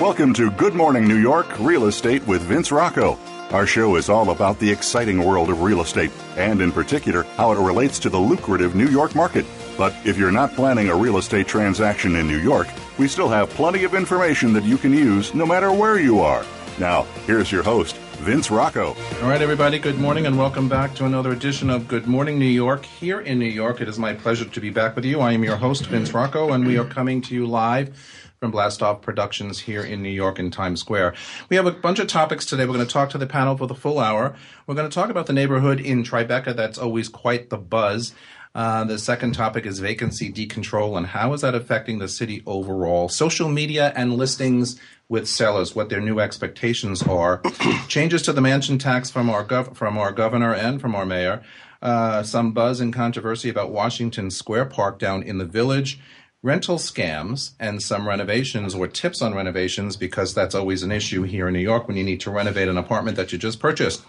[0.00, 3.18] Welcome to Good Morning New York Real Estate with Vince Rocco.
[3.50, 7.52] Our show is all about the exciting world of real estate and, in particular, how
[7.52, 9.44] it relates to the lucrative New York market.
[9.76, 13.50] But if you're not planning a real estate transaction in New York, we still have
[13.50, 16.46] plenty of information that you can use no matter where you are.
[16.78, 18.96] Now, here's your host, Vince Rocco.
[19.20, 22.46] All right, everybody, good morning and welcome back to another edition of Good Morning New
[22.46, 22.86] York.
[22.86, 25.20] Here in New York, it is my pleasure to be back with you.
[25.20, 27.94] I am your host, Vince Rocco, and we are coming to you live
[28.40, 31.12] from Blastoff Productions here in New York in Times Square.
[31.50, 32.64] We have a bunch of topics today.
[32.64, 34.34] We're going to talk to the panel for the full hour.
[34.66, 38.14] We're going to talk about the neighborhood in Tribeca that's always quite the buzz.
[38.54, 43.10] Uh, the second topic is vacancy decontrol and how is that affecting the city overall?
[43.10, 44.80] Social media and listings
[45.10, 47.42] with sellers, what their new expectations are.
[47.88, 51.42] Changes to the mansion tax from our gov- from our governor and from our mayor.
[51.82, 56.00] Uh, some buzz and controversy about Washington Square Park down in the village
[56.42, 61.48] rental scams and some renovations or tips on renovations because that's always an issue here
[61.48, 64.02] in New York when you need to renovate an apartment that you just purchased.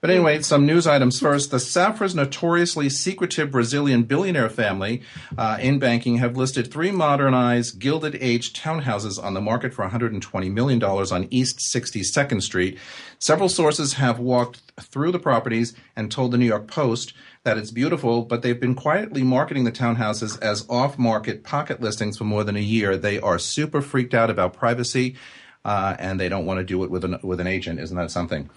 [0.00, 1.50] But anyway, some news items first.
[1.50, 5.02] The Safra's notoriously secretive Brazilian billionaire family
[5.36, 10.50] uh, in banking have listed three modernized Gilded Age townhouses on the market for $120
[10.50, 12.78] million on East 62nd Street.
[13.18, 17.12] Several sources have walked through the properties and told the New York Post
[17.44, 22.18] that it's beautiful, but they've been quietly marketing the townhouses as off market pocket listings
[22.18, 22.96] for more than a year.
[22.96, 25.16] They are super freaked out about privacy.
[25.62, 27.78] Uh, and they don't want to do it with an with an agent.
[27.78, 28.48] Isn't that something?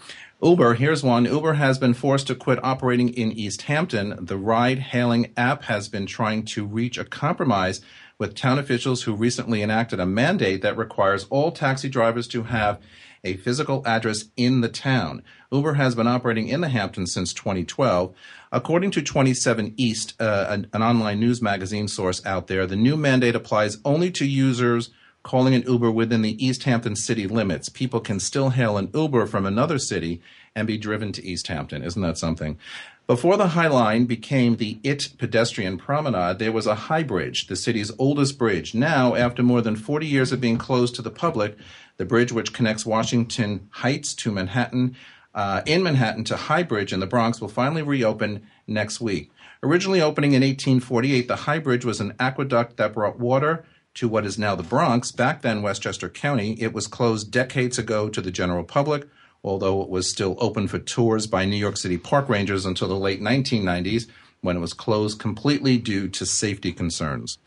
[0.41, 1.25] Uber, here's one.
[1.25, 4.17] Uber has been forced to quit operating in East Hampton.
[4.21, 7.81] The ride hailing app has been trying to reach a compromise
[8.17, 12.79] with town officials who recently enacted a mandate that requires all taxi drivers to have
[13.23, 15.23] a physical address in the town.
[15.51, 18.13] Uber has been operating in the Hamptons since 2012.
[18.53, 22.95] According to 27 East, uh, an, an online news magazine source out there, the new
[22.95, 24.91] mandate applies only to users
[25.23, 27.67] calling an Uber within the East Hampton city limits.
[27.67, 30.21] People can still hail an Uber from another city
[30.55, 31.81] and be driven to East Hampton.
[31.81, 32.59] Isn't that something?
[33.07, 37.55] Before the High Line became the IT pedestrian promenade, there was a high bridge, the
[37.55, 38.75] city's oldest bridge.
[38.75, 41.57] Now, after more than 40 years of being closed to the public,
[41.97, 44.95] the bridge which connects Washington Heights to Manhattan,
[45.35, 49.31] uh, in Manhattan to High Bridge in the Bronx, will finally reopen next week.
[49.61, 54.25] Originally opening in 1848, the High Bridge was an aqueduct that brought water to what
[54.25, 56.53] is now the Bronx, back then Westchester County.
[56.59, 59.07] It was closed decades ago to the general public,
[59.43, 62.95] although it was still open for tours by New York City park rangers until the
[62.95, 64.07] late 1990s
[64.41, 67.37] when it was closed completely due to safety concerns.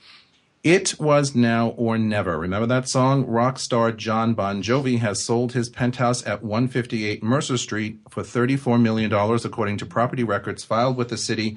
[0.66, 2.36] It was now or never.
[2.40, 3.24] Remember that song?
[3.24, 8.82] Rock star John Bon Jovi has sold his penthouse at 158 Mercer Street for $34
[8.82, 11.56] million, according to property records filed with the city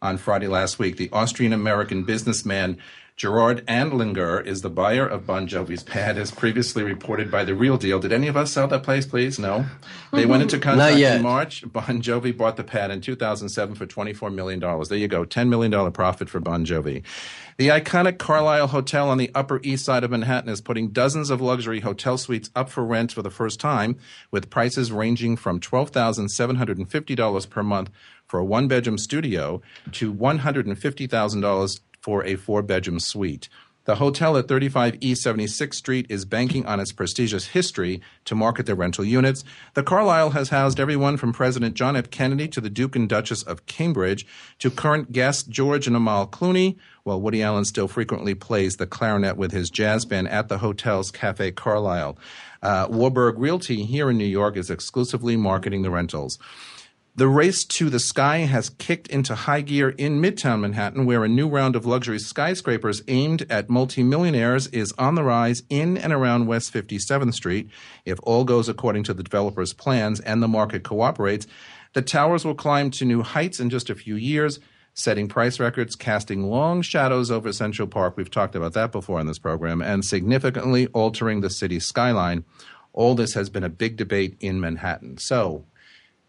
[0.00, 0.96] on Friday last week.
[0.96, 2.78] The Austrian American businessman
[3.16, 7.78] Gerard Andlinger is the buyer of Bon Jovi's pad, as previously reported by The Real
[7.78, 7.98] Deal.
[7.98, 9.38] Did any of us sell that place, please?
[9.38, 9.64] No.
[10.12, 10.62] They went into mm-hmm.
[10.62, 11.64] contract in March.
[11.72, 14.60] Bon Jovi bought the pad in 2007 for $24 million.
[14.60, 17.04] There you go, $10 million profit for Bon Jovi.
[17.58, 21.40] The iconic Carlyle Hotel on the Upper East Side of Manhattan is putting dozens of
[21.40, 23.96] luxury hotel suites up for rent for the first time,
[24.30, 27.88] with prices ranging from $12,750 per month
[28.26, 29.62] for a one bedroom studio
[29.92, 33.48] to $150,000 for a four bedroom suite.
[33.86, 38.66] The hotel at 35 East 76th Street is banking on its prestigious history to market
[38.66, 39.44] their rental units.
[39.74, 42.10] The Carlyle has housed everyone from President John F.
[42.10, 44.26] Kennedy to the Duke and Duchess of Cambridge
[44.58, 49.36] to current guests George and Amal Clooney, while Woody Allen still frequently plays the clarinet
[49.36, 52.18] with his jazz band at the hotel's Cafe Carlyle.
[52.62, 56.40] Uh, Warburg Realty here in New York is exclusively marketing the rentals.
[57.18, 61.28] The race to the sky has kicked into high gear in Midtown Manhattan, where a
[61.28, 66.46] new round of luxury skyscrapers aimed at multimillionaires is on the rise in and around
[66.46, 67.70] West 57th Street.
[68.04, 71.46] If all goes according to the developer's plans and the market cooperates,
[71.94, 74.60] the towers will climb to new heights in just a few years,
[74.92, 78.18] setting price records, casting long shadows over Central Park.
[78.18, 82.44] We've talked about that before in this program, and significantly altering the city's skyline.
[82.92, 85.16] All this has been a big debate in Manhattan.
[85.16, 85.64] So,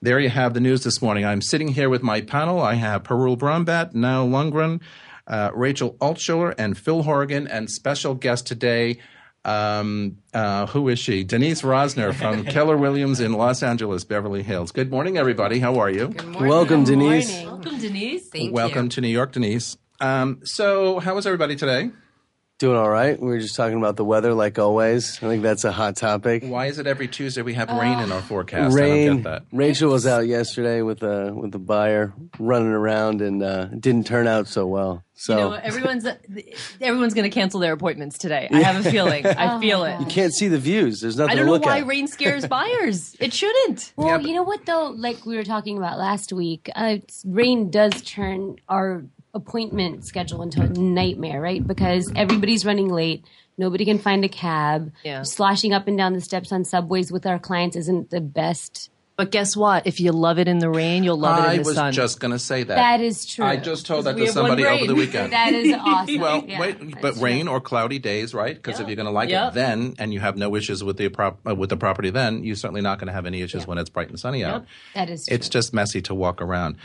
[0.01, 1.25] there you have the news this morning.
[1.25, 2.61] I'm sitting here with my panel.
[2.61, 4.81] I have Parul Brahambat, Nile Lundgren,
[5.25, 8.99] uh, Rachel Altschuler, and Phil Horigan, and special guest today.
[9.43, 11.23] Um, uh, who is she?
[11.23, 14.71] Denise Rosner from Keller Williams in Los Angeles, Beverly Hills.
[14.71, 15.59] Good morning, everybody.
[15.59, 16.09] How are you?
[16.09, 16.49] Good morning.
[16.49, 17.31] Welcome, Denise.
[17.31, 17.47] Morning.
[17.47, 18.29] Welcome, Denise.
[18.29, 18.89] Thank Welcome you.
[18.89, 19.77] to New York, Denise.
[20.01, 21.91] Um, so, how is everybody today?
[22.59, 23.19] Doing all right.
[23.19, 25.17] We were just talking about the weather, like always.
[25.21, 26.41] I think that's a hot topic.
[26.43, 28.75] Why is it every Tuesday we have rain in our forecast?
[28.75, 29.15] I don't Rain.
[29.17, 29.43] get that.
[29.51, 34.25] Rachel was out yesterday with a with a buyer running around and uh, didn't turn
[34.25, 35.03] out so well.
[35.13, 36.07] So You know, everyone's
[36.81, 38.47] everyone's going to cancel their appointments today.
[38.51, 39.27] I have a feeling.
[39.27, 39.99] I feel it.
[39.99, 40.99] you can't see the views.
[40.99, 41.85] There's nothing I don't to know look why at.
[41.85, 43.15] rain scares buyers.
[43.19, 43.93] It shouldn't.
[43.97, 44.95] Well, Yeah, but- you know what though?
[44.97, 49.05] Like we were talking about last week, uh, rain does turn our
[49.37, 51.65] appointment schedule into a nightmare, right?
[51.65, 53.23] Because everybody's running late.
[53.57, 54.91] Nobody can find a cab.
[55.03, 55.23] Yeah.
[55.23, 58.89] Sloshing up and down the steps on subways with our clients isn't the best.
[59.15, 59.87] But guess what?
[59.87, 62.19] If you love it in the rain, you'll love it I in the was just
[62.19, 62.75] going to say that.
[62.75, 63.43] That is true.
[63.45, 65.33] I just told that to somebody over the weekend.
[65.33, 66.19] that is awesome.
[66.19, 67.23] Well, Yeah, wait, but true.
[67.23, 68.53] rain or cloudy days, right?
[68.55, 69.47] Because if you're going to like Yep.
[69.47, 72.43] it then, and you have no issues with the prop, uh, with the property, then
[72.43, 74.65] you're certainly not going to have any issues when it's bright and sunny out.
[74.93, 75.33] That is true.
[75.33, 76.75] It's just messy to walk around.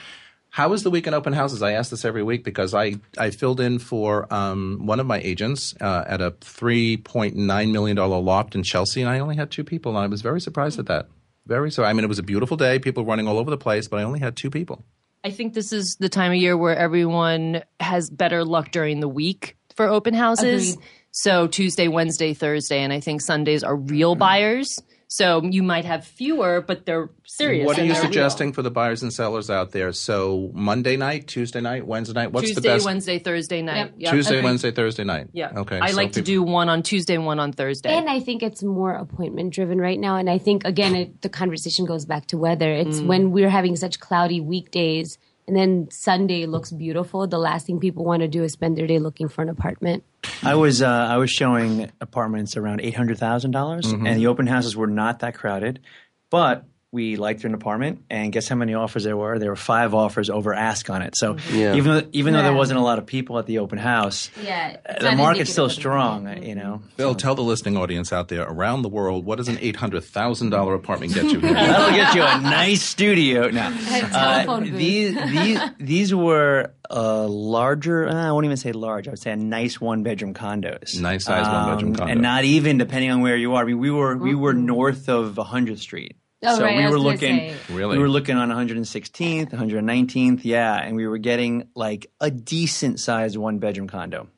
[0.52, 1.62] How was the weekend open houses?
[1.62, 5.19] I ask this every week because I, I filled in for um, one of my
[5.20, 9.96] agents uh, at a $3.9 million loft in Chelsea, and I only had two people,
[9.96, 11.08] and I was very surprised at that.
[11.46, 11.84] Very so.
[11.84, 14.02] I mean, it was a beautiful day, people running all over the place, but I
[14.02, 14.84] only had two people.
[15.25, 19.08] I think this is the time of year where everyone has better luck during the
[19.08, 20.75] week for open houses.
[20.75, 20.87] Agreed.
[21.12, 24.82] So Tuesday, Wednesday, Thursday, and I think Sundays are real buyers.
[25.14, 27.67] So you might have fewer, but they're serious.
[27.67, 28.09] What are you they're real.
[28.11, 29.93] suggesting for the buyers and sellers out there?
[29.93, 32.32] So Monday night, Tuesday night, Wednesday night.
[32.32, 32.87] What's Tuesday, the best?
[32.87, 33.76] Wednesday, Thursday night.
[33.76, 33.93] Yep.
[33.99, 34.11] Yep.
[34.11, 34.44] Tuesday, Agreed.
[34.44, 35.26] Wednesday, Thursday night.
[35.35, 35.53] Yeah.
[35.55, 35.79] Okay.
[35.79, 37.91] I so like to do one on Tuesday one on Thursday.
[37.91, 40.17] And I think it's more appointment driven right now.
[40.17, 42.73] And I think, again, it, the conversation goes back to weather.
[42.73, 43.06] It's Mm.
[43.06, 47.27] when we're having such cloudy weekdays and then Sunday looks beautiful.
[47.27, 50.05] The last thing people want to do is spend their day looking for an apartment.
[50.43, 53.19] I was uh, I was showing apartments around eight hundred
[53.50, 55.81] dollars, and the open houses were not that crowded,
[56.31, 59.39] but we liked an apartment, and guess how many offers there were?
[59.39, 61.17] There were five offers over ask on it.
[61.17, 61.75] So Yeah.
[61.75, 64.77] even though, even though there wasn't a lot of people at the open house, Yeah.
[65.00, 66.29] the market's still strong.
[66.43, 69.56] You know, Bill, tell the listening audience out there around the world what does an
[69.62, 71.55] eight hundred thousand dollar apartment get you here?
[71.55, 73.49] that'll get you a nice studio.
[73.49, 73.71] Now,
[74.11, 74.77] telephone booth.
[74.79, 78.06] these these these were uh, larger.
[78.06, 79.09] Uh, I won't even say large.
[79.09, 81.00] I would say a nice one bedroom condos.
[81.00, 82.12] Nice size one-bedroom Um, condo.
[82.12, 83.62] and not even depending on where you are.
[83.62, 86.17] I mean, we were we were north of 100th Street.
[86.44, 87.56] Oh, so right, we were looking, say.
[87.71, 87.97] Really?
[87.97, 93.37] we were looking on 116th, 119th, yeah, and we were getting like a decent sized
[93.37, 94.29] one bedroom condo,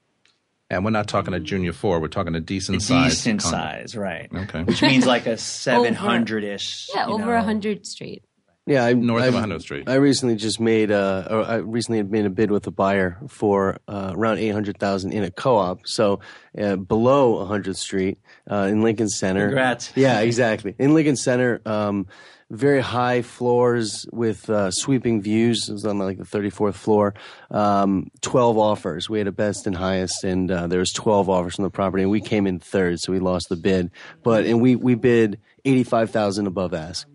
[0.69, 3.12] and we're not talking a junior four; we're talking a decent size.
[3.15, 3.56] decent condo.
[3.59, 4.29] size, right?
[4.35, 4.65] Okay.
[4.65, 6.89] Which means like a 700 ish.
[6.95, 8.23] Yeah, over a 100 Street.
[8.67, 9.89] Yeah, I, North of I- 100th Street.
[9.91, 13.79] I recently just made uh, or I recently made a bid with a buyer for
[13.89, 15.87] uh, around eight hundred thousand in a co-op.
[15.87, 16.21] So
[16.59, 18.19] uh, below 100th Street
[18.50, 19.46] uh, in Lincoln Center.
[19.49, 19.93] Congrats.
[19.96, 20.75] Yeah, exactly.
[20.79, 22.06] In Lincoln Center, um,
[22.50, 25.69] very high floors with uh, sweeping views.
[25.69, 27.14] It was on like the 34th floor.
[27.50, 29.08] Um, 12 offers.
[29.08, 32.02] We had a best and highest, and uh, there was 12 offers on the property,
[32.02, 33.91] and we came in third, so we lost the bid.
[34.23, 37.08] But and we we bid 85,000 above ask.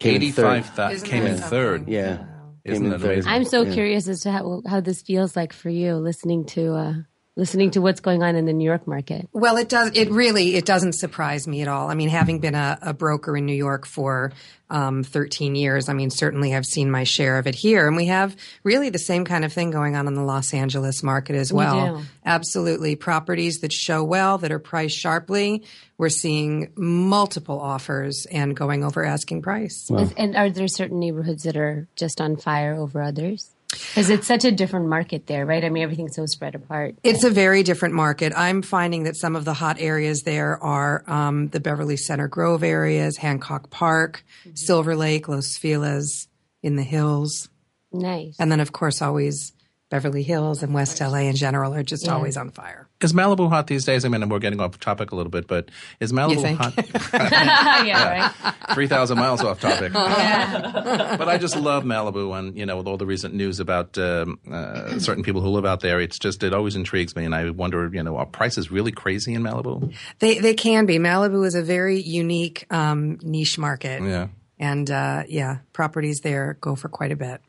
[0.00, 0.46] Came in third.
[0.46, 1.88] Eighty-five thousand came in third.
[1.88, 2.24] Yeah.
[2.64, 3.12] Isn't that third.
[3.12, 3.30] amazing?
[3.30, 6.94] I'm so curious as to how, how this feels like for you listening to uh,
[7.36, 9.28] listening to what's going on in the New York market.
[9.32, 9.90] Well, it does.
[9.94, 11.90] It really it doesn't surprise me at all.
[11.90, 14.32] I mean, having been a, a broker in New York for
[14.70, 18.06] um, 13 years, I mean, certainly I've seen my share of it here, and we
[18.06, 21.52] have really the same kind of thing going on in the Los Angeles market as
[21.52, 21.98] well.
[21.98, 22.04] do.
[22.24, 25.64] Absolutely, properties that show well, that are priced sharply.
[25.98, 29.90] We're seeing multiple offers and going over asking price.
[29.90, 33.50] Is- and are there certain neighborhoods that are just on fire over others?
[33.70, 35.64] Because it's such a different market there, right?
[35.64, 36.96] I mean, everything's so spread apart.
[37.02, 38.32] It's a very different market.
[38.36, 42.62] I'm finding that some of the hot areas there are um, the Beverly Center Grove
[42.62, 46.28] areas, Hancock Park, Silver Lake, Los Feliz,
[46.62, 47.48] in the hills.
[47.92, 48.36] Nice.
[48.38, 49.52] And then, of course, always
[49.90, 52.88] Beverly Hills and West LA in general are just always on fire.
[53.00, 54.04] Is Malibu hot these days?
[54.04, 56.58] I mean, we're getting off topic a little bit, but is Malibu think?
[56.58, 56.74] hot?
[57.86, 58.54] yeah, right.
[58.74, 59.92] Three thousand miles off topic.
[59.92, 64.40] but I just love Malibu, and you know, with all the recent news about um,
[64.50, 67.50] uh, certain people who live out there, it's just it always intrigues me, and I
[67.50, 69.94] wonder, you know, are prices really crazy in Malibu?
[70.18, 70.98] They they can be.
[70.98, 74.02] Malibu is a very unique um, niche market.
[74.02, 74.28] Yeah.
[74.58, 77.42] And uh, yeah, properties there go for quite a bit.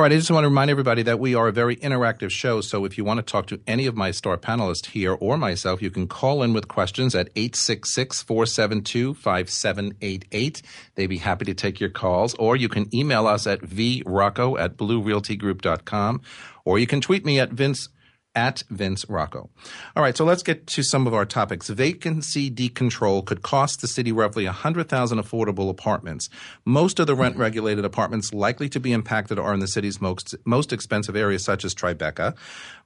[0.00, 2.62] All right, I just want to remind everybody that we are a very interactive show.
[2.62, 5.82] So if you want to talk to any of my star panelists here or myself,
[5.82, 10.62] you can call in with questions at 866 472 5788.
[10.94, 12.32] They'd be happy to take your calls.
[12.36, 16.22] Or you can email us at vrocco at bluerealtygroup.com.
[16.64, 17.90] Or you can tweet me at Vince
[18.34, 19.50] at Vince Rocco.
[19.96, 21.68] All right, so let's get to some of our topics.
[21.68, 26.28] Vacancy decontrol could cost the city roughly 100,000 affordable apartments.
[26.64, 30.34] Most of the rent regulated apartments likely to be impacted are in the city's most,
[30.44, 32.36] most expensive areas, such as Tribeca,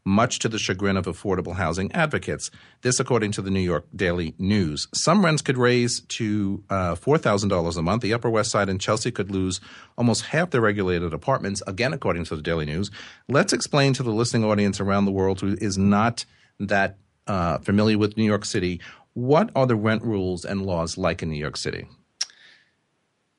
[0.05, 2.51] much to the chagrin of affordable housing advocates.
[2.83, 4.87] This, according to the New York Daily News.
[4.95, 8.03] Some rents could raise to uh, $4,000 a month.
[8.03, 9.61] The Upper West Side and Chelsea could lose
[9.97, 12.91] almost half their regulated apartments, again, according to the Daily News.
[13.29, 16.25] Let's explain to the listening audience around the world who is not
[16.61, 18.81] that uh, familiar with New York City
[19.15, 21.87] what are the rent rules and laws like in New York City?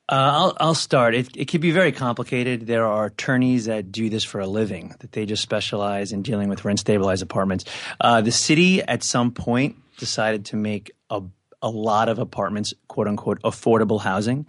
[0.08, 1.14] Uh, I'll, I'll start.
[1.14, 2.66] It, it can be very complicated.
[2.66, 6.48] There are attorneys that do this for a living, that they just specialize in dealing
[6.48, 7.64] with rent stabilized apartments.
[8.00, 11.22] Uh, the city at some point decided to make a,
[11.60, 14.46] a lot of apartments, quote unquote, affordable housing.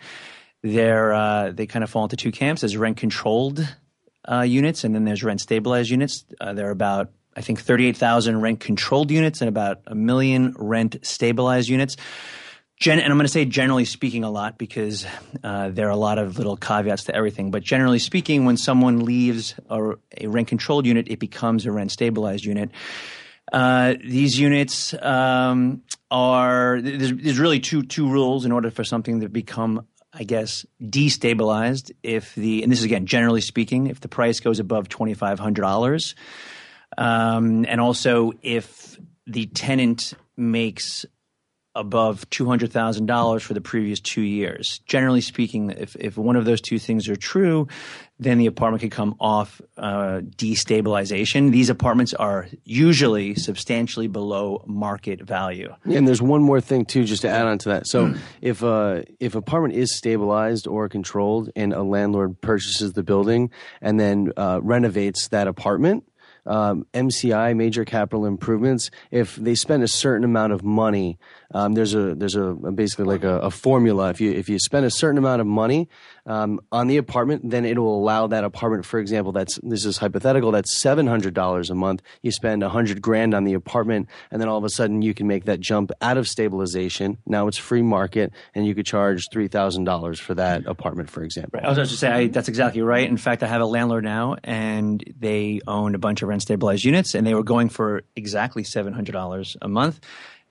[0.61, 2.61] They're, uh, they kind of fall into two camps.
[2.61, 3.67] There's rent controlled
[4.29, 6.23] uh, units, and then there's rent stabilized units.
[6.39, 10.97] Uh, there are about I think 38,000 rent controlled units and about a million rent
[11.03, 11.95] stabilized units.
[12.79, 15.05] Gen- and I'm going to say generally speaking a lot because
[15.43, 17.49] uh, there are a lot of little caveats to everything.
[17.49, 21.91] But generally speaking, when someone leaves a, a rent controlled unit, it becomes a rent
[21.91, 22.69] stabilized unit.
[23.51, 25.81] Uh, these units um,
[26.11, 30.65] are there's, there's, really two two rules in order for something to become, I guess,
[30.81, 31.91] destabilized.
[32.03, 35.39] If the and this is again generally speaking, if the price goes above twenty five
[35.39, 36.13] hundred dollars,
[36.97, 41.05] um, and also if the tenant makes
[41.77, 44.81] above $200,000 for the previous two years.
[44.87, 47.67] Generally speaking, if, if one of those two things are true,
[48.19, 51.51] then the apartment could come off uh, destabilization.
[51.51, 55.73] These apartments are usually substantially below market value.
[55.85, 57.87] And there's one more thing too, just to add on to that.
[57.87, 58.19] So mm.
[58.41, 63.99] if uh, if apartment is stabilized or controlled, and a landlord purchases the building and
[63.99, 66.03] then uh, renovates that apartment,
[66.47, 71.19] um, MCI, major capital improvements, if they spend a certain amount of money,
[71.53, 74.09] um, there's a there's a basically like a, a, formula.
[74.09, 75.87] If you if you spend a certain amount of money
[76.25, 78.85] um, on the apartment, then it will allow that apartment.
[78.85, 80.51] For example, that's this is hypothetical.
[80.51, 82.01] That's seven hundred dollars a month.
[82.21, 85.13] You spend a hundred grand on the apartment, and then all of a sudden you
[85.13, 87.17] can make that jump out of stabilization.
[87.25, 91.23] Now it's free market, and you could charge three thousand dollars for that apartment, for
[91.23, 91.59] example.
[91.59, 91.65] Right.
[91.65, 93.07] I was to say I, that's exactly right.
[93.07, 96.83] In fact, I have a landlord now, and they own a bunch of rent stabilized
[96.83, 100.01] units, and they were going for exactly seven hundred dollars a month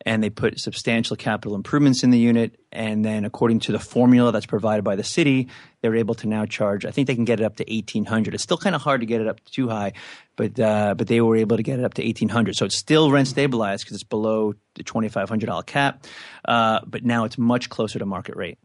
[0.06, 2.58] and they put substantial capital improvements in the unit.
[2.72, 5.48] And then, according to the formula that's provided by the city,
[5.82, 6.86] they're able to now charge.
[6.86, 8.34] I think they can get it up to eighteen hundred.
[8.34, 9.92] It's still kind of hard to get it up too high,
[10.36, 12.54] but uh, but they were able to get it up to eighteen hundred.
[12.56, 16.06] So it's still rent stabilized because it's below the twenty five hundred dollar cap,
[16.46, 18.58] uh, but now it's much closer to market rate.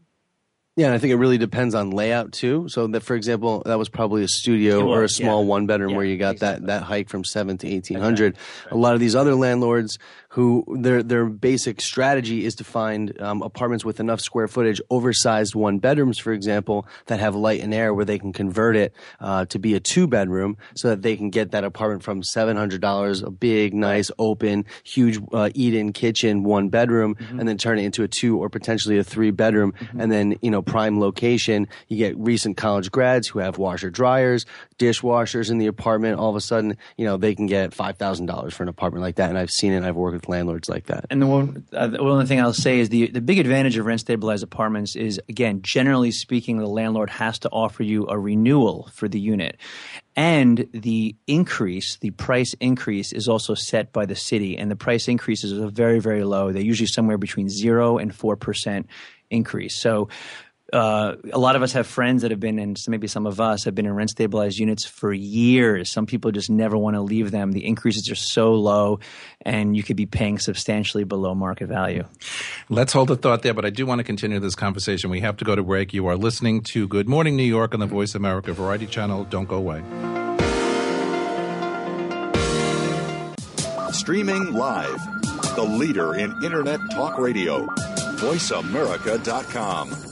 [0.74, 2.66] Yeah, and I think it really depends on layout too.
[2.68, 5.48] So that, for example, that was probably a studio was, or a small yeah.
[5.48, 6.66] one bedroom yeah, where you got exactly.
[6.66, 8.38] that that hike from seven to eighteen hundred.
[8.64, 8.72] Right.
[8.72, 9.98] A lot of these other landlords
[10.30, 15.54] who their their basic strategy is to find um, apartments with enough square footage, oversized
[15.54, 19.44] one bedrooms, for example, that have light and air, where they can convert it uh,
[19.44, 22.80] to be a two bedroom, so that they can get that apartment from seven hundred
[22.80, 27.38] dollars, a big, nice, open, huge uh, eat-in kitchen, one bedroom, mm-hmm.
[27.38, 30.00] and then turn it into a two or potentially a three bedroom, mm-hmm.
[30.00, 31.68] and then you know prime location.
[31.88, 34.46] You get recent college grads who have washer dryers,
[34.78, 36.18] dishwashers in the apartment.
[36.18, 39.02] All of a sudden, you know they can get five thousand dollars for an apartment
[39.02, 39.82] like that, and I've seen it.
[39.82, 41.06] I've worked with landlords like that.
[41.10, 43.86] And the one, uh, the only thing I'll say is the the big advantage of
[43.86, 48.90] rent stabilized apartments is again, generally speaking, the landlord has to offer you a renewal
[48.92, 49.56] for the unit,
[50.16, 55.08] and the increase, the price increase, is also set by the city, and the price
[55.08, 56.52] increases are very very low.
[56.52, 58.86] They're usually somewhere between zero and four percent
[59.30, 59.76] increase.
[59.76, 60.08] So
[60.72, 63.64] uh, a lot of us have friends that have been in, maybe some of us
[63.64, 65.90] have been in rent stabilized units for years.
[65.90, 67.52] Some people just never want to leave them.
[67.52, 69.00] The increases are so low,
[69.42, 72.04] and you could be paying substantially below market value.
[72.70, 75.10] Let's hold the thought there, but I do want to continue this conversation.
[75.10, 75.92] We have to go to break.
[75.92, 79.24] You are listening to Good Morning New York on the Voice America Variety Channel.
[79.24, 79.82] Don't go away.
[83.92, 87.66] Streaming live, the leader in Internet talk radio,
[88.16, 90.11] voiceamerica.com.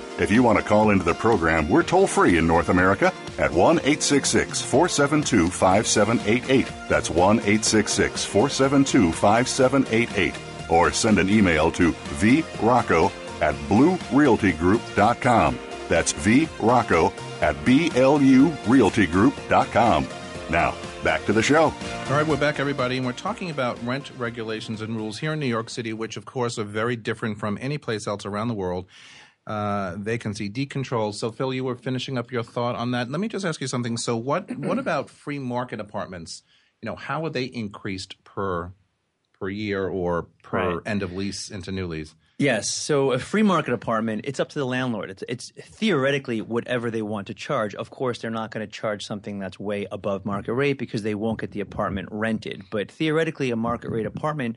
[0.21, 3.51] If you want to call into the program, we're toll free in North America at
[3.51, 6.67] 1 866 472 5788.
[6.87, 10.35] That's 1 866 472 5788.
[10.69, 13.11] Or send an email to vrocco
[13.41, 15.59] at bluerealtygroup.com.
[15.89, 17.11] That's vrocco
[17.41, 20.07] at blurealtygroup.com.
[20.51, 21.63] Now, back to the show.
[21.63, 25.39] All right, we're back, everybody, and we're talking about rent regulations and rules here in
[25.39, 28.53] New York City, which, of course, are very different from any place else around the
[28.53, 28.85] world.
[29.47, 31.13] Uh, vacancy decontrol.
[31.13, 33.09] So, Phil, you were finishing up your thought on that.
[33.09, 33.97] Let me just ask you something.
[33.97, 36.43] So, what what about free market apartments?
[36.81, 38.71] You know, how are they increased per
[39.39, 40.79] per year or per Right.
[40.85, 42.13] end of lease into new lease?
[42.37, 42.67] Yes.
[42.69, 45.11] So a free market apartment, it's up to the landlord.
[45.11, 47.75] It's, it's theoretically whatever they want to charge.
[47.75, 51.13] Of course, they're not going to charge something that's way above market rate because they
[51.13, 52.63] won't get the apartment rented.
[52.71, 54.55] But theoretically, a market rate apartment,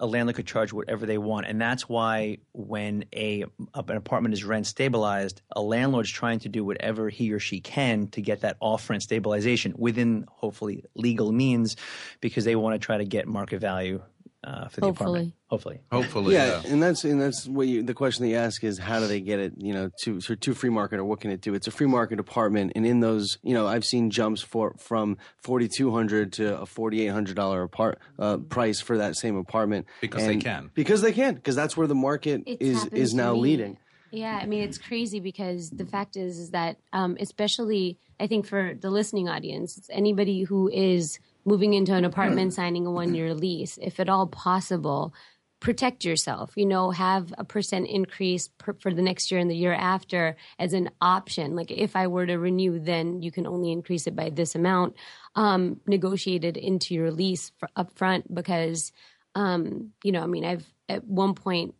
[0.00, 4.44] a landlord could charge whatever they want, and that's why when a an apartment is
[4.44, 8.56] rent stabilized, a landlord's trying to do whatever he or she can to get that
[8.60, 11.76] off rent stabilization within hopefully legal means,
[12.20, 14.02] because they want to try to get market value
[14.44, 15.32] uh, for the apartment.
[15.48, 15.80] Hopefully.
[15.90, 16.72] Hopefully, yeah, yeah.
[16.72, 19.20] and that's and that's what you, the question that you ask is how do they
[19.20, 21.54] get it you know to so to free market or what can it do?
[21.54, 25.16] It's a free market apartment, and in those you know I've seen jumps for from
[25.42, 29.36] forty two hundred to a forty eight hundred dollar apart uh, price for that same
[29.36, 30.70] apartment Because they can.
[30.74, 33.40] because they can because that's where the market It's is is now me.
[33.40, 33.78] leading.
[34.10, 38.46] Yeah, I mean it's crazy because the fact is is that um, especially I think
[38.46, 43.14] for the listening audience, it's anybody who is moving into an apartment, signing a one
[43.14, 45.14] year lease, if at all possible,
[45.60, 46.52] protect yourself.
[46.56, 50.36] You know, have a percent increase per, for the next year and the year after
[50.58, 51.56] as an option.
[51.56, 54.96] Like if I were to renew, then you can only increase it by this amount.
[55.34, 58.92] Um, negotiated into your lease for, up front because,
[59.34, 61.74] um, you know, I mean, I've at one point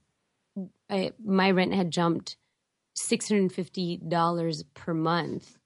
[0.90, 2.36] I, my rent had jumped
[2.94, 5.58] six hundred and fifty dollars per month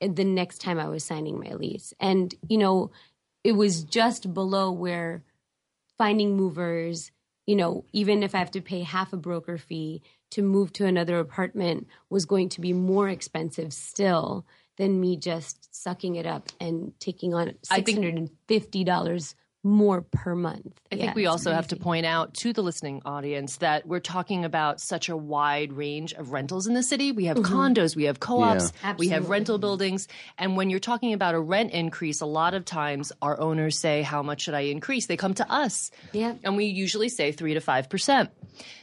[0.00, 2.90] the next time I was signing my lease, and you know,
[3.44, 5.22] it was just below where
[5.98, 7.12] finding movers,
[7.46, 10.86] you know, even if I have to pay half a broker fee to move to
[10.86, 16.48] another apartment was going to be more expensive still than me just sucking it up
[16.60, 20.78] and taking on $650 more per month.
[20.92, 24.44] I think we also have to point out to the listening audience that we're talking
[24.44, 27.12] about such a wide range of rentals in the city.
[27.12, 27.54] We have mm-hmm.
[27.54, 28.94] condos, we have co-ops, Yeah.
[28.98, 30.06] we have rental buildings,
[30.38, 34.02] and when you're talking about a rent increase, a lot of times our owners say,
[34.02, 36.34] "How much should I increase?" They come to us, Yeah.
[36.44, 38.30] and we usually say three to five percent.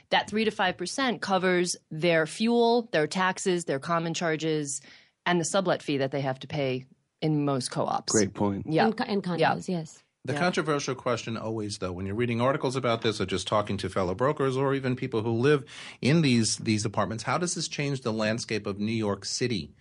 [0.10, 4.82] That three to five percent covers their fuel, their taxes, their common charges,
[5.26, 6.86] and the sublet fee that they have to pay
[7.22, 8.12] in most co-ops.
[8.12, 8.66] Great point.
[8.68, 8.86] Yeah.
[8.86, 9.78] and, co- and condos, Yeah.
[9.80, 10.04] yes.
[10.24, 13.90] The controversial question always, though, when you're reading articles about this or just talking to
[13.90, 15.64] fellow brokers or even people who live
[16.00, 19.72] in these these apartments, how does this change the landscape of New York City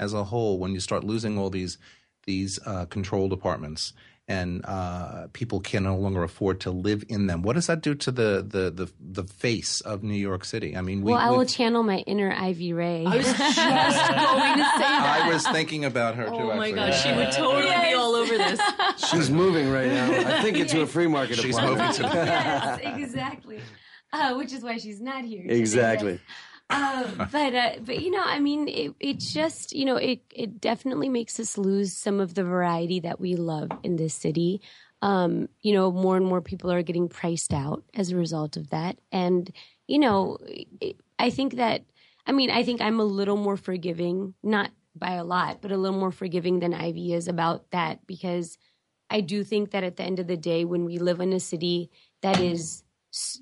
[0.00, 1.78] as a whole when you start losing all these
[2.26, 3.92] these uh, controlled apartments
[4.26, 7.42] and uh, people can no longer afford to live in them?
[7.42, 10.76] What does that do to the the the, the face of New York City?
[10.76, 13.04] I mean, we, Well, I will we've- channel my inner Ivy Ray.
[13.06, 15.20] I was just going to say that.
[15.24, 16.30] I was thinking about her too.
[16.32, 16.72] Oh my actually.
[16.72, 18.60] gosh, she would totally be all over this.
[19.10, 20.10] She's moving right now.
[20.12, 21.98] I think into a free market She's apartment.
[21.98, 23.60] moving to yes, exactly.
[24.12, 25.42] Uh, which is why she's not here.
[25.42, 25.58] today.
[25.58, 26.20] Exactly.
[26.70, 30.60] Uh, but uh, but you know, I mean, it, it just you know, it it
[30.60, 34.60] definitely makes us lose some of the variety that we love in this city.
[35.02, 38.70] Um, you know, more and more people are getting priced out as a result of
[38.70, 39.50] that, and
[39.86, 40.38] you know,
[40.80, 41.84] it, I think that
[42.26, 45.76] I mean, I think I'm a little more forgiving, not by a lot, but a
[45.76, 48.58] little more forgiving than Ivy is about that because
[49.10, 51.40] I do think that at the end of the day, when we live in a
[51.40, 51.90] city
[52.22, 52.82] that is,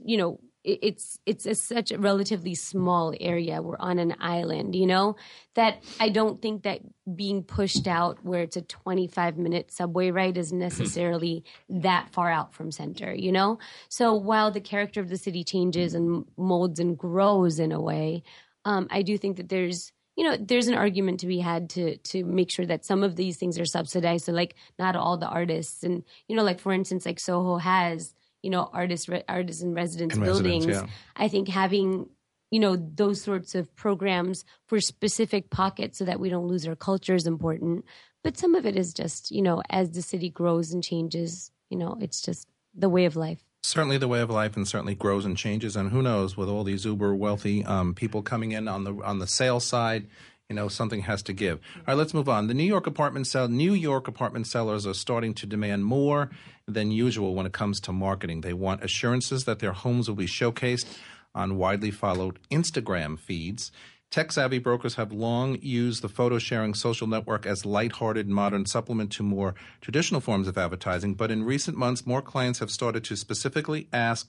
[0.04, 3.60] you know, it's it's a, such a relatively small area.
[3.60, 5.16] We're on an island, you know,
[5.54, 6.80] that I don't think that
[7.16, 12.54] being pushed out where it's a 25 minute subway ride is necessarily that far out
[12.54, 13.58] from center, you know.
[13.88, 18.22] So while the character of the city changes and molds and grows in a way,
[18.64, 21.96] um, I do think that there's you know there's an argument to be had to
[21.96, 24.26] to make sure that some of these things are subsidized.
[24.26, 28.14] So like not all the artists and you know like for instance like Soho has
[28.42, 30.66] you know artist re- artists residence In residence, buildings.
[30.66, 30.86] yeah.
[31.16, 32.08] I think having
[32.50, 36.76] you know those sorts of programs for specific pockets so that we don't lose our
[36.76, 37.84] culture is important.
[38.22, 41.78] But some of it is just you know as the city grows and changes, you
[41.78, 43.42] know it's just the way of life.
[43.62, 45.76] Certainly the way of life and certainly grows and changes.
[45.76, 49.18] And who knows with all these uber wealthy um, people coming in on the on
[49.18, 50.06] the sales side
[50.48, 51.60] you know something has to give.
[51.76, 52.48] All right let's move on.
[52.48, 56.30] The new york apartment sell new york apartment sellers are starting to demand more
[56.66, 58.40] than usual when it comes to marketing.
[58.40, 60.86] They want assurances that their homes will be showcased
[61.34, 63.72] on widely followed instagram feeds
[64.12, 69.10] Tech savvy brokers have long used the photo sharing social network as light-hearted modern supplement
[69.12, 73.16] to more traditional forms of advertising, but in recent months, more clients have started to
[73.16, 74.28] specifically ask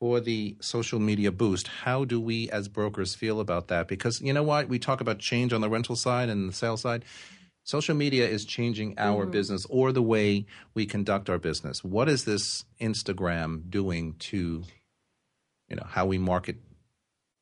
[0.00, 1.68] for the social media boost.
[1.68, 3.86] How do we as brokers feel about that?
[3.86, 4.66] Because you know what?
[4.66, 7.04] We talk about change on the rental side and the sales side.
[7.64, 9.32] Social media is changing our mm-hmm.
[9.32, 11.84] business or the way we conduct our business.
[11.84, 14.64] What is this Instagram doing to
[15.68, 16.56] you know how we market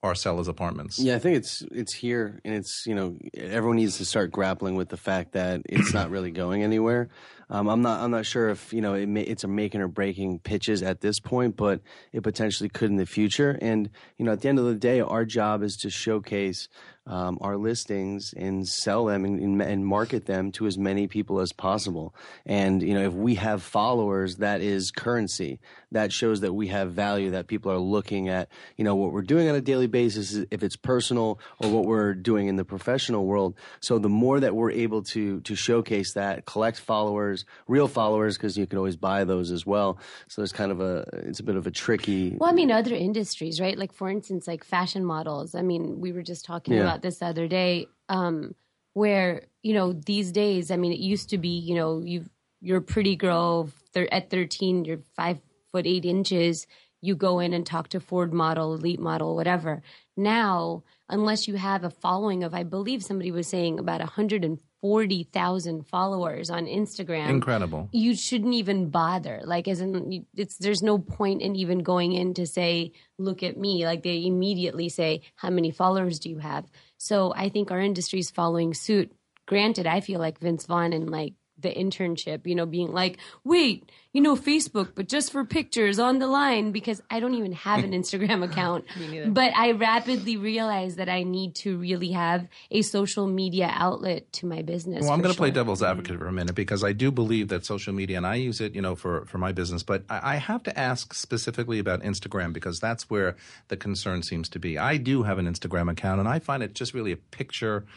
[0.02, 0.98] our sellers' apartments.
[0.98, 4.76] Yeah, I think it's it's here, and it's you know everyone needs to start grappling
[4.76, 7.08] with the fact that it's not really going anywhere.
[7.48, 9.88] Um, I'm not I'm not sure if you know it may, it's a making or
[9.88, 11.80] breaking pitches at this point, but
[12.12, 13.58] it potentially could in the future.
[13.60, 16.68] And you know, at the end of the day, our job is to showcase
[17.06, 21.52] um, our listings and sell them and, and, market them to as many people as
[21.52, 22.12] possible.
[22.44, 25.60] And you know, if we have followers, that is currency.
[25.92, 27.30] That shows that we have value.
[27.30, 30.64] That people are looking at you know what we're doing on a daily basis, if
[30.64, 33.54] it's personal or what we're doing in the professional world.
[33.80, 38.58] So the more that we're able to to showcase that, collect followers, real followers, because
[38.58, 39.98] you can always buy those as well.
[40.26, 42.36] So there's kind of a it's a bit of a tricky.
[42.36, 43.78] Well, I mean, other industries, right?
[43.78, 45.54] Like for instance, like fashion models.
[45.54, 46.80] I mean, we were just talking yeah.
[46.80, 48.54] about about this the other day, um,
[48.94, 52.24] where you know these days, I mean, it used to be, you know, you
[52.60, 56.66] you're a pretty girl at 13, you're five foot eight inches.
[57.02, 59.82] You go in and talk to Ford model, elite model, whatever.
[60.16, 66.50] Now, unless you have a following of, I believe somebody was saying about 140,000 followers
[66.50, 67.28] on Instagram.
[67.28, 67.90] Incredible.
[67.92, 69.42] You shouldn't even bother.
[69.44, 73.58] Like, as in, it's, there's no point in even going in to say, look at
[73.58, 73.84] me.
[73.84, 76.64] Like, they immediately say, how many followers do you have?
[76.98, 79.12] So I think our industry is following suit.
[79.46, 83.90] Granted, I feel like Vince Vaughn and like the internship, you know, being like, wait,
[84.12, 87.82] you know, Facebook, but just for pictures on the line because I don't even have
[87.82, 88.84] an Instagram account.
[89.34, 94.46] but I rapidly realized that I need to really have a social media outlet to
[94.46, 95.02] my business.
[95.02, 95.46] Well, I'm going to sure.
[95.46, 98.36] play devil's advocate for a minute because I do believe that social media, and I
[98.36, 101.78] use it, you know, for, for my business, but I, I have to ask specifically
[101.78, 103.36] about Instagram because that's where
[103.68, 104.78] the concern seems to be.
[104.78, 107.86] I do have an Instagram account and I find it just really a picture–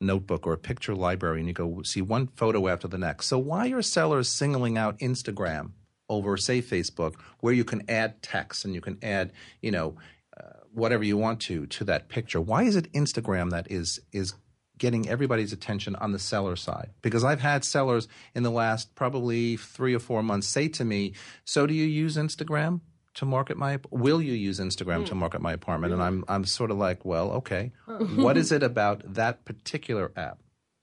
[0.00, 3.26] notebook or a picture library and you go see one photo after the next.
[3.26, 5.72] So why are sellers singling out Instagram
[6.08, 9.96] over say Facebook where you can add text and you can add, you know,
[10.38, 12.40] uh, whatever you want to to that picture?
[12.40, 14.34] Why is it Instagram that is is
[14.78, 16.90] getting everybody's attention on the seller side?
[17.00, 21.14] Because I've had sellers in the last probably 3 or 4 months say to me,
[21.44, 22.80] "So do you use Instagram?"
[23.16, 25.06] To market my will you use Instagram mm.
[25.06, 25.20] to hmm.
[25.20, 25.92] market my apartment?
[25.92, 27.72] And I'm I'm sort of like, well, okay.
[28.14, 30.38] what is it about that particular app?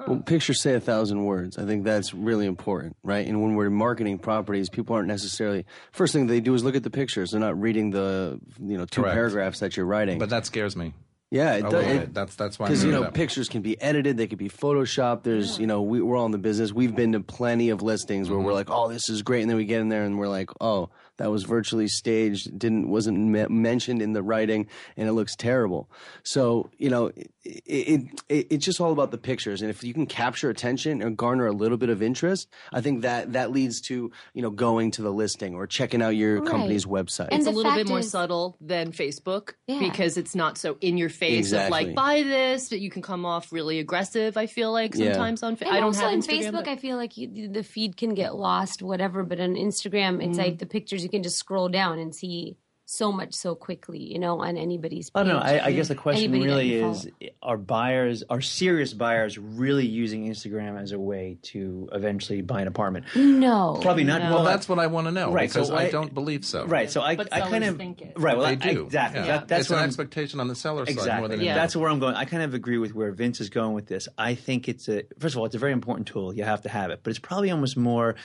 [0.07, 1.57] Well, pictures say a thousand words.
[1.57, 3.25] I think that's really important, right?
[3.25, 6.83] And when we're marketing properties, people aren't necessarily first thing they do is look at
[6.83, 7.31] the pictures.
[7.31, 9.13] They're not reading the you know two Correct.
[9.13, 10.19] paragraphs that you're writing.
[10.19, 10.93] But that scares me.
[11.33, 11.85] Yeah, it does.
[11.85, 15.23] It, that's that's why because you know pictures can be edited, they could be photoshopped.
[15.23, 15.61] There's yeah.
[15.61, 16.71] you know we, are all in the business.
[16.71, 18.45] We've been to plenty of listings where mm-hmm.
[18.45, 20.51] we're like, oh, this is great, and then we get in there and we're like,
[20.61, 20.91] oh,
[21.23, 25.89] that was virtually staged, didn't wasn't me- mentioned in the writing, and it looks terrible.
[26.23, 29.93] So you know, it, it, it, it's just all about the pictures, and if you
[29.93, 33.79] can capture attention and garner a little bit of interest, I think that that leads
[33.83, 36.51] to you know going to the listing or checking out your right.
[36.51, 37.29] company's website.
[37.31, 39.79] And it's a little bit more is, subtle than Facebook yeah.
[39.79, 41.65] because it's not so in your face exactly.
[41.67, 42.67] of like buy this.
[42.67, 44.35] That you can come off really aggressive.
[44.35, 45.47] I feel like sometimes yeah.
[45.47, 46.51] on fa- I don't have on Instagram, Facebook.
[46.51, 49.23] But- I feel like you, the feed can get lost, whatever.
[49.23, 50.43] But on Instagram, it's mm.
[50.43, 54.19] like the pictures you can just scroll down and see so much so quickly, you
[54.19, 55.09] know, on anybody's.
[55.15, 55.29] Oh, page.
[55.29, 55.63] I don't know.
[55.63, 57.07] I, I guess the question Anybody really is:
[57.41, 62.67] Are buyers, are serious buyers, really using Instagram as a way to eventually buy an
[62.67, 63.05] apartment?
[63.15, 64.21] No, probably not.
[64.21, 64.35] No.
[64.35, 65.31] Well, that's what I want to know.
[65.31, 66.65] Right, because so I, I, don't believe so.
[66.65, 68.13] Right, so I, I kind of think it.
[68.17, 68.37] right.
[68.37, 69.21] Well, they do exactly.
[69.21, 69.27] Yeah.
[69.27, 71.07] That, that's it's an I'm, expectation on the seller exactly.
[71.07, 71.55] side more than yeah.
[71.55, 72.15] That's where I'm going.
[72.15, 74.07] I kind of agree with where Vince is going with this.
[74.17, 76.33] I think it's a first of all, it's a very important tool.
[76.33, 78.15] You have to have it, but it's probably almost more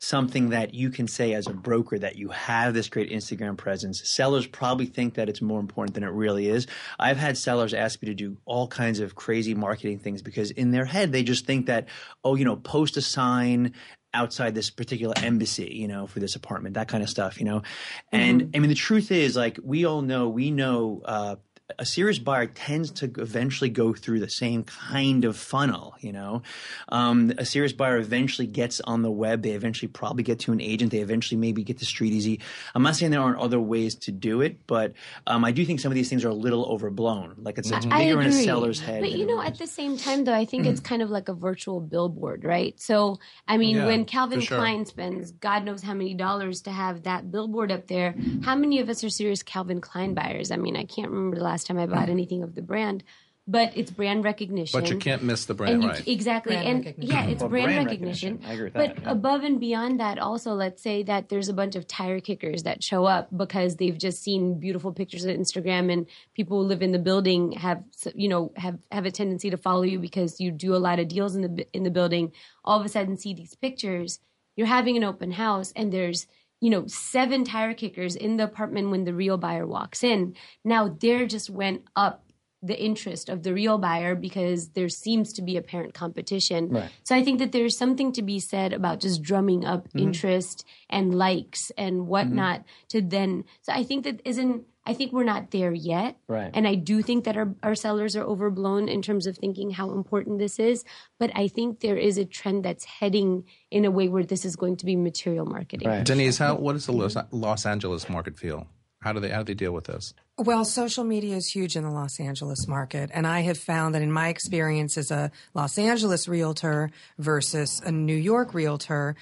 [0.00, 4.08] something that you can say as a broker that you have this great Instagram presence.
[4.08, 6.66] Sellers probably think that it's more important than it really is.
[6.98, 10.70] I've had sellers ask me to do all kinds of crazy marketing things because in
[10.70, 11.88] their head they just think that,
[12.22, 13.74] oh, you know, post a sign
[14.14, 17.62] outside this particular embassy, you know, for this apartment, that kind of stuff, you know.
[18.10, 18.50] And mm-hmm.
[18.54, 21.36] I mean, the truth is, like, we all know, we know, uh,
[21.78, 25.94] a serious buyer tends to eventually go through the same kind of funnel.
[26.00, 26.42] You know,
[26.88, 29.42] um, a serious buyer eventually gets on the web.
[29.42, 30.92] They eventually probably get to an agent.
[30.92, 32.40] They eventually maybe get to StreetEasy.
[32.74, 34.94] I'm not saying there aren't other ways to do it, but
[35.26, 37.36] um, I do think some of these things are a little overblown.
[37.38, 39.00] Like it's, it's bigger in a seller's head.
[39.00, 41.34] But you know, at the same time, though, I think it's kind of like a
[41.34, 42.78] virtual billboard, right?
[42.80, 44.58] So, I mean, Yeah, when Calvin sure.
[44.58, 48.80] Klein spends God knows how many dollars to have that billboard up there, how many
[48.80, 50.50] of us are serious Calvin Klein buyers?
[50.50, 52.10] I mean, I can't remember the last time I bought mm-hmm.
[52.10, 53.04] anything of the brand,
[53.48, 54.78] but it's brand recognition.
[54.78, 56.06] But you can't miss the brand, and you, right?
[56.06, 58.50] exactly Brand and yeah it's Well, brand, brand recognition, recognition.
[58.50, 59.10] I agree with but that, yeah.
[59.10, 62.84] above and beyond that also let's say that there's a bunch of tire kickers that
[62.84, 66.92] show up because they've just seen beautiful pictures on instagram and people who live in
[66.92, 67.82] the building have
[68.14, 71.08] you know have have a tendency to follow you because you do a lot of
[71.08, 72.32] deals in the in the building
[72.64, 74.20] all of a sudden see these pictures
[74.56, 76.26] you're having an open house and there's
[76.60, 80.88] you know seven tire kickers in the apartment when the real buyer walks in now
[81.00, 82.24] there just went up
[82.60, 86.68] the interest of the real buyer because there seems to be apparent competition.
[86.70, 86.90] Right.
[87.04, 89.98] So I think that there's something to be said about just drumming up Mm-hmm.
[90.00, 93.44] interest and likes and whatnot to then.
[93.62, 94.64] So I think that isn't.
[94.88, 96.16] I think we're not there yet.
[96.28, 96.50] Right.
[96.54, 99.90] And I do think that our, our sellers are overblown in terms of thinking how
[99.90, 100.82] important this is.
[101.18, 104.56] But I think there is a trend that's heading in a way where this is
[104.56, 105.88] going to be material marketing.
[105.88, 106.04] Right.
[106.04, 108.66] Denise, how what does the Los, Los Angeles market feel?
[109.00, 110.14] How do they how do they deal with this?
[110.38, 113.10] Well, social media is huge in the Los Angeles market.
[113.12, 117.92] And I have found that in my experience as a Los Angeles realtor versus a
[117.92, 119.16] New York realtor,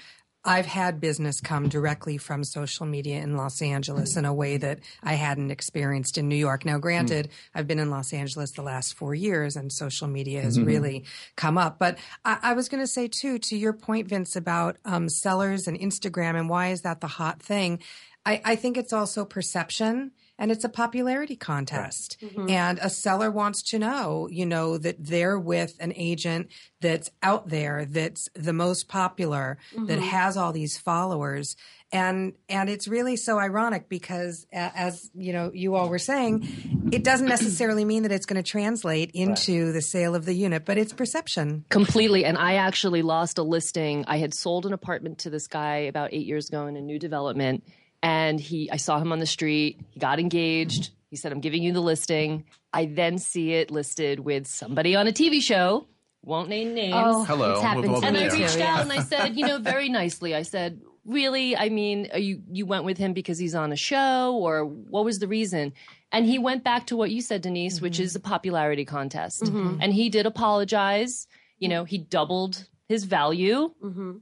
[0.47, 4.79] I've had business come directly from social media in Los Angeles in a way that
[5.03, 6.63] I hadn't experienced in New York.
[6.63, 10.57] Now, granted, I've been in Los Angeles the last four years and social media has
[10.57, 11.03] really
[11.35, 11.77] come up.
[11.79, 15.67] But I, I was going to say, too, to your point, Vince, about um, sellers
[15.67, 17.81] and Instagram and why is that the hot thing?
[18.25, 22.17] I, I think it's also perception and it's a popularity contest.
[22.21, 22.49] Mm-hmm.
[22.49, 27.49] And a seller wants to know, you know, that they're with an agent that's out
[27.49, 30.01] there, that's the most popular, that mm-hmm.
[30.01, 31.55] has all these followers.
[31.91, 36.89] And and it's really so ironic because a- as you know, you all were saying,
[36.91, 40.65] it doesn't necessarily mean that it's going to translate into the sale of the unit,
[40.65, 41.63] but it's perception.
[41.69, 42.25] Completely.
[42.25, 44.03] And I actually lost a listing.
[44.05, 46.99] I had sold an apartment to this guy about eight years ago in a new
[46.99, 47.63] development.
[48.07, 49.81] And he, I saw him on the street.
[49.91, 50.91] He got engaged.
[51.09, 52.45] He said, I'm giving you the listing.
[52.71, 55.87] I then see it listed with somebody on a TV show.
[56.23, 56.95] Won't name names.
[56.95, 58.29] Oh, Hello, it's happened to been and I me there.
[58.29, 58.43] too.
[58.43, 58.75] reached yeah.
[58.75, 61.57] out and I said, you know, very nicely, I said, really?
[61.57, 65.03] I mean, are you you went with him because he's on a show, or what
[65.03, 65.73] was the reason?
[66.13, 69.43] And he went back to what you said, Denise, which is a popularity contest.
[69.43, 69.79] Mm-hmm.
[69.81, 71.27] And he did apologize.
[71.59, 73.73] You know, he doubled his value.
[73.83, 74.17] Mm-hmm.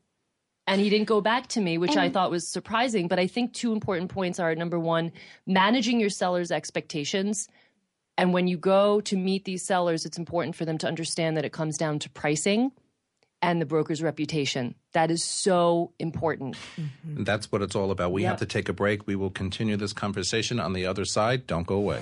[0.68, 3.08] And he didn't go back to me, which I thought was surprising.
[3.08, 5.12] But I think two important points are number one,
[5.46, 7.48] managing your seller's expectations.
[8.18, 11.46] And when you go to meet these sellers, it's important for them to understand that
[11.46, 12.72] it comes down to pricing
[13.44, 14.74] and the broker's reputation.
[14.94, 16.56] That is so important.
[16.80, 17.18] Mm-hmm.
[17.18, 18.12] And that's what it's all about.
[18.12, 18.30] We Yeah.
[18.30, 19.06] have to take a break.
[19.06, 21.46] We will continue this conversation on the other side.
[21.46, 22.02] Don't go away.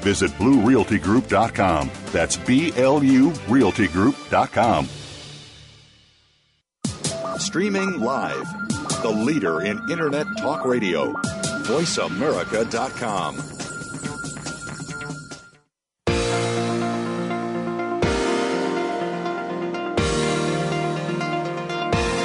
[0.00, 1.90] Visit BlueRealtyGroup.com.
[2.06, 4.88] That's B L U RealtyGroup.com.
[7.38, 8.68] Streaming live.
[9.02, 11.12] The leader in internet talk radio.
[11.12, 13.36] VoiceAmerica.com.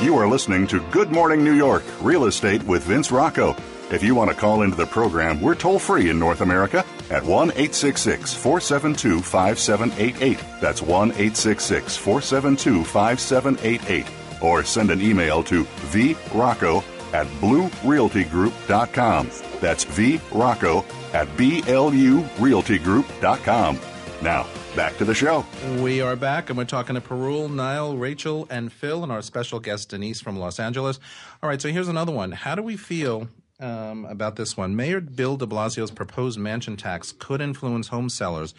[0.04, 3.56] You are listening to Good Morning New York Real Estate with Vince Rocco.
[3.94, 7.24] If you want to call into the program, we're toll free in North America at
[7.24, 10.40] 1 866 472 5788.
[10.60, 14.08] That's 1 866 472 5788.
[14.42, 19.30] Or send an email to vrocco at bluerealtygroup.com.
[19.62, 23.80] That's vrocco at blurealtygroup.com.
[24.24, 25.46] Now, back to the show.
[25.82, 29.60] We are back, and we're talking to Parul, Nile, Rachel, and Phil, and our special
[29.60, 31.00] guest Denise from Los Angeles.
[31.44, 32.32] All right, so here's another one.
[32.32, 33.28] How do we feel
[33.60, 34.76] um, about this one.
[34.76, 38.54] Mayor Bill de Blasio's proposed mansion tax could influence home sellers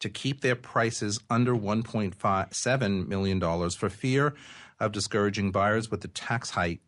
[0.00, 4.34] to keep their prices under $1.7 million for fear
[4.80, 6.80] of discouraging buyers with the tax hike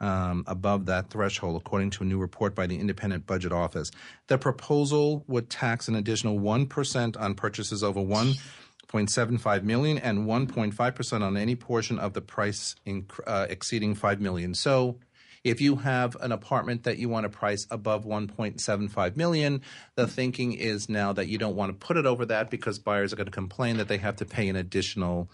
[0.00, 3.90] um, above that threshold, according to a new report by the Independent Budget Office.
[4.26, 11.36] The proposal would tax an additional 1% on purchases over 1.75 million and 1.5% on
[11.36, 14.54] any portion of the price inc- uh, exceeding 5 million.
[14.54, 14.98] So
[15.44, 19.62] if you have an apartment that you want to price above 1.75 million,
[19.96, 23.12] the thinking is now that you don't want to put it over that because buyers
[23.12, 25.30] are going to complain that they have to pay an additional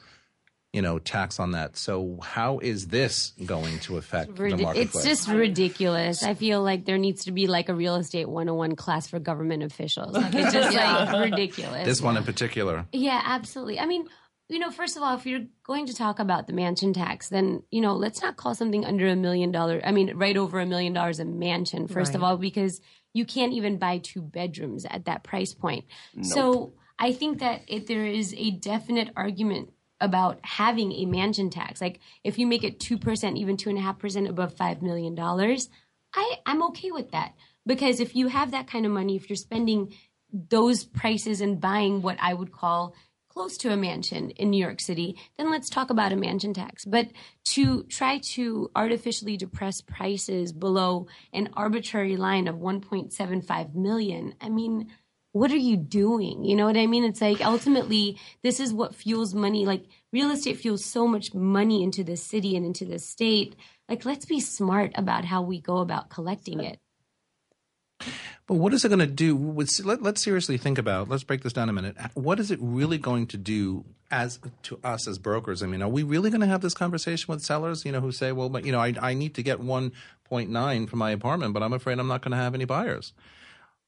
[0.72, 1.76] you know tax on that.
[1.76, 4.94] So how is this going to affect the marketplace?
[4.94, 6.22] It's just ridiculous.
[6.22, 9.62] I feel like there needs to be like a real estate 101 class for government
[9.62, 10.12] officials.
[10.12, 10.76] Like it's just
[11.12, 11.86] like ridiculous.
[11.86, 12.86] this one in particular.
[12.92, 13.80] Yeah, absolutely.
[13.80, 14.08] I mean,
[14.48, 17.62] you know, first of all, if you're going to talk about the mansion tax, then,
[17.70, 20.66] you know, let's not call something under a million dollars, I mean, right over a
[20.66, 22.80] million dollars a mansion, first of all, because
[23.12, 25.84] you can't even buy two bedrooms at that price point.
[26.22, 31.80] So I think that it, there is a definite argument about having a mansion tax.
[31.80, 35.18] Like if you make it 2%, even 2.5% above $5 million,
[36.14, 37.34] I, I'm okay with that.
[37.66, 39.92] Because if you have that kind of money, if you're spending
[40.32, 42.94] those prices and buying what I would call
[43.38, 46.84] close to a mansion in New York City, then let's talk about a mansion tax.
[46.84, 47.06] But
[47.54, 54.90] to try to artificially depress prices below an arbitrary line of 1.75 million, I mean,
[55.30, 56.44] what are you doing?
[56.44, 57.04] You know what I mean?
[57.04, 59.64] It's like ultimately, this is what fuels money.
[59.64, 63.54] Like real estate fuels so much money into the city and into the state.
[63.88, 66.80] Like, let's be smart about how we go about collecting it.
[68.46, 69.36] But what is it going to do?
[69.36, 71.08] With, let, let's seriously think about.
[71.08, 71.96] Let's break this down a minute.
[72.14, 75.62] What is it really going to do as to us as brokers?
[75.62, 77.84] I mean, are we really going to have this conversation with sellers?
[77.84, 79.92] You know, who say, "Well, but you know, I, I need to get one
[80.24, 83.12] point nine for my apartment, but I'm afraid I'm not going to have any buyers."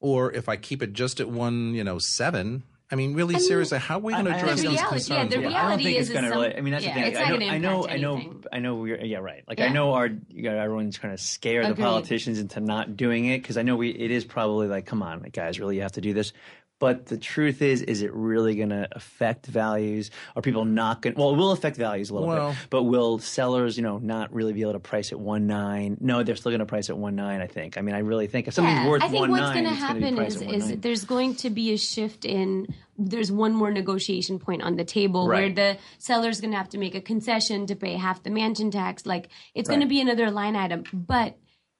[0.01, 2.65] Or if I keep it just at one, you know, seven.
[2.93, 4.83] I mean, really seriously, how are we going to I- I address The those reality-
[4.83, 4.89] yeah,
[5.21, 5.35] concerns?
[5.35, 6.57] the Yeah, I don't think is it's going to really.
[6.57, 7.11] I mean, that's yeah, the thing.
[7.13, 8.45] it's I not know, I know, I know, anything.
[8.53, 8.75] I know.
[8.77, 9.45] We're, yeah, right.
[9.47, 9.67] Like Yeah.
[9.67, 13.43] I know our, you know, everyone's trying to scare the politicians into not doing it
[13.43, 13.91] because I know we.
[13.91, 16.33] It is probably like, come on, guys, really, you have to do this.
[16.81, 20.11] But the truth is, is it really going to affect values?
[20.35, 21.15] Are people not going?
[21.15, 22.59] Well, it will affect values a little Well- bit.
[22.71, 25.99] But will sellers, you know, not really be able to price at one nine?
[26.01, 27.43] No, they're still going to price at one nine.
[27.43, 27.77] I think.
[27.77, 29.67] I mean, I really think if something's Yeah, worth I think one what's nine, going
[29.67, 32.67] to it's going to happen is, is there's going to be a shift in.
[32.97, 36.79] There's one more negotiation point on the table where the seller's going to have to
[36.79, 39.05] make a concession to pay half the mansion tax.
[39.05, 40.85] Like it's going to be another line item.
[40.95, 41.37] But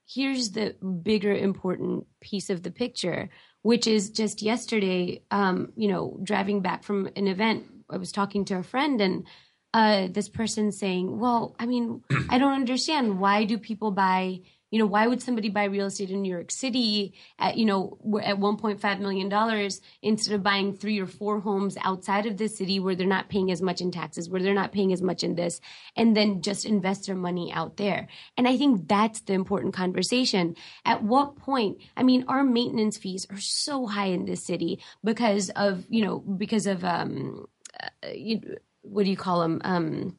[0.07, 3.31] here's the bigger important piece of the picture,
[3.63, 5.23] which is just yesterday.
[5.31, 9.27] Um, you know, driving back from an event, I was talking to a friend and.
[9.73, 13.21] Uh, this person saying, "Well, I mean, I don't understand.
[13.21, 16.51] Why do people buy you know, why would somebody buy real estate in New York
[16.51, 19.71] City at, you know, at $1.5 million
[20.03, 23.51] instead of buying three or four homes outside of the city where they're not paying
[23.51, 25.61] as much in taxes, where they're not paying as much in this,
[25.97, 28.07] and then just invest their money out there?
[28.37, 30.55] And I think that's the important conversation.
[30.85, 35.51] At what point, I mean, our maintenance fees are so high in this city because
[35.51, 37.47] of, you know, because of, um,
[37.83, 39.61] uh, you, what do you call them?
[39.65, 40.17] Um,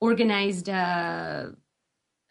[0.00, 1.46] organized, uh,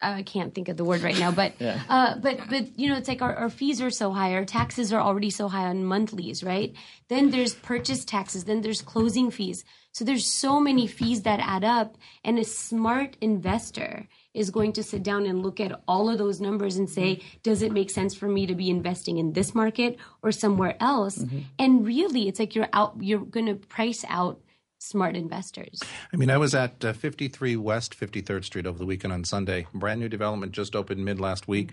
[0.00, 3.08] I can't think of the word right now, but uh, but but you know, it's
[3.08, 6.44] like our, our fees are so high, our taxes are already so high on monthlies,
[6.44, 6.74] right?
[7.08, 9.64] Then there's purchase taxes, then there's closing fees.
[9.92, 14.82] So there's so many fees that add up, and a smart investor is going to
[14.82, 18.14] sit down and look at all of those numbers and say, does it make sense
[18.14, 21.24] for me to be investing in this market or somewhere else?
[21.58, 24.42] And really, it's like you're out, you're going to price out
[24.78, 25.80] smart investors.
[26.12, 29.66] I mean, I was at uh, 53 West 53rd Street over the weekend on Sunday.
[29.74, 31.72] Brand new development just opened mid last week.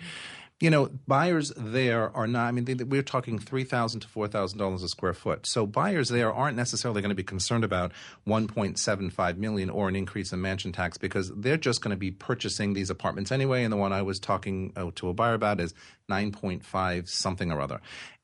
[0.60, 2.48] You know, buyers there are not.
[2.48, 5.46] I mean, they, we're talking three thousand to four thousand dollars a square foot.
[5.46, 7.92] So buyers there aren't necessarily going to be concerned about
[8.24, 11.92] one point seven five million or an increase in mansion tax because they're just going
[11.92, 13.64] to be purchasing these apartments anyway.
[13.64, 15.74] And the one I was talking uh, to a buyer about is
[16.08, 17.82] nine point five something or other.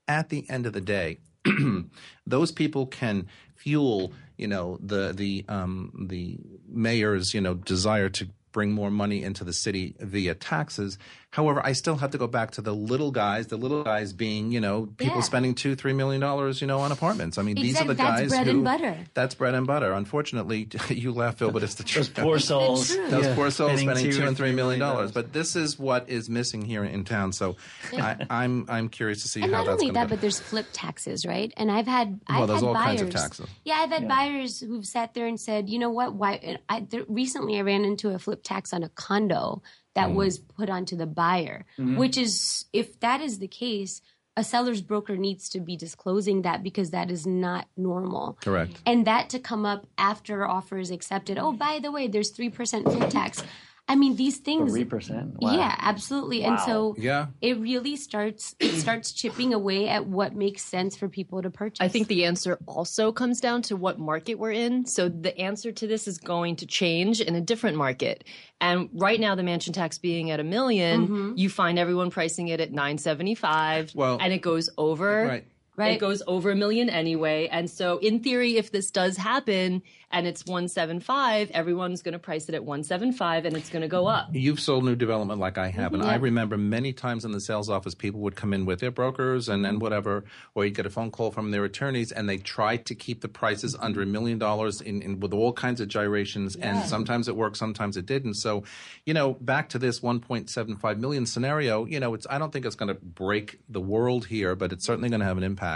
[0.07, 1.17] At the end of the day,
[2.27, 8.29] those people can fuel, you know, the the um, the mayor's you know desire to
[8.51, 10.97] bring more money into the city via taxes.
[11.31, 13.47] However, I still have to go back to the little guys.
[13.47, 15.21] The little guys being, you know, people Yeah.
[15.21, 17.37] spending two, three million dollars, you know, on apartments.
[17.37, 18.97] I mean, these are the That's guys bread who and butter.
[19.13, 19.91] that's bread and butter.
[19.93, 22.07] Unfortunately, you laugh, Phil, but it's the truth.
[22.07, 22.25] Those truth.
[22.25, 22.87] poor souls.
[22.95, 23.35] Those Yeah.
[23.35, 25.11] poor souls Spending spending two two and three three million million dollars.
[25.11, 25.25] dollars.
[25.27, 27.31] But this is what is missing here in town.
[27.33, 27.57] So
[27.93, 30.21] I, I'm I'm curious to see And how not that's only going that, to but
[30.21, 31.53] there's flip taxes, right?
[31.57, 32.85] And I've had I've there's had all buyers.
[32.85, 33.47] kinds of taxes.
[33.65, 36.15] Yeah, I've had buyers who've sat there and said, you know what?
[36.15, 36.57] Why?
[36.67, 39.61] I, there, recently, I ran into a flip tax on a condo
[39.99, 40.15] that mm-hmm.
[40.15, 41.97] was put onto the buyer, mm-hmm.
[41.97, 44.01] which is, if that is the case,
[44.37, 48.37] a seller's broker needs to be disclosing that because that is not normal.
[48.41, 48.81] Correct.
[48.85, 51.37] And that to come up after offer is accepted.
[51.37, 53.43] Oh, by the way, there's 3% food tax.
[53.89, 54.71] I mean, these things.
[54.71, 55.37] Three percent.
[55.41, 56.43] Yeah, absolutely.
[56.43, 57.27] And so Yeah.
[57.41, 61.81] it really starts it starts chipping away at what makes sense for people to purchase.
[61.81, 64.85] I think the answer also comes down to what market we're in.
[64.85, 68.25] So the answer to this is going to change in a different market.
[68.61, 71.33] And right now, the mansion tax being at a 1000000 mm-hmm.
[71.35, 73.91] you find everyone pricing it at nine seventy five.
[73.95, 75.25] Well- and it goes over.
[75.25, 75.45] Right.
[75.79, 75.93] Right.
[75.93, 77.47] It goes over a million anyway.
[77.47, 82.49] And so, in theory, if this does happen and it's 175, everyone's going to price
[82.49, 84.27] it at 175 and it's going to go up.
[84.33, 87.69] You've sold new development like I have, and I remember many times in the sales
[87.69, 90.89] office, people would come in with their brokers and, and whatever, or you'd get a
[90.89, 94.37] phone call from their attorneys, and they tried to keep the prices under a million
[94.37, 98.33] dollars in, in with all kinds of gyrations, and sometimes it worked, sometimes it didn't.
[98.33, 98.63] So,
[99.05, 102.75] you know, back to this 1.75 million scenario, you know, it's I don't think it's
[102.75, 105.68] going to break the world here, but it's certainly going to have an impact.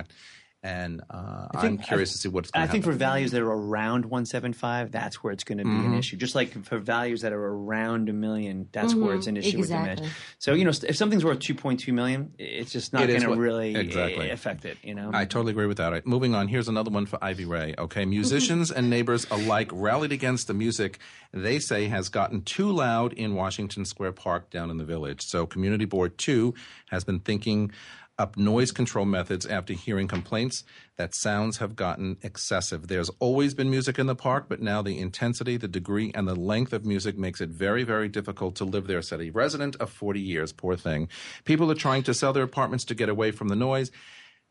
[0.66, 2.94] And uh, I'm curious to see what's going I think happen.
[2.94, 5.91] for values that are around 175, that's where it's going to be Mm-hmm.
[5.91, 6.16] an issue.
[6.16, 9.96] Just like for values that are around a million, that's where it's an issue Exactly.
[9.96, 10.12] the match.
[10.39, 13.41] So you know, if something's worth 2.2 million, it's just not It is going to
[13.44, 14.30] really exactly.
[14.30, 14.78] affect it.
[14.84, 15.88] You know, I totally agree with that.
[15.88, 16.48] All right, moving on.
[16.48, 17.76] Here's another one for Ivy Ray.
[17.78, 20.98] Okay, musicians and neighbors alike rallied against the music
[21.34, 25.24] they say has gotten too loud in Washington Square Park down in the village.
[25.24, 26.54] So, Community Board 2
[26.89, 27.72] has been thinking
[28.20, 30.64] up noise control methods after hearing complaints
[30.97, 32.88] that sounds have gotten excessive.
[32.88, 36.36] There's always been music in the park, but now the intensity, the degree, and the
[36.36, 39.89] length of music makes it very, very difficult to live there, said a resident of
[39.89, 40.53] 40 years.
[40.53, 41.09] Poor thing.
[41.43, 43.91] People are trying to sell their apartments to get away from the noise.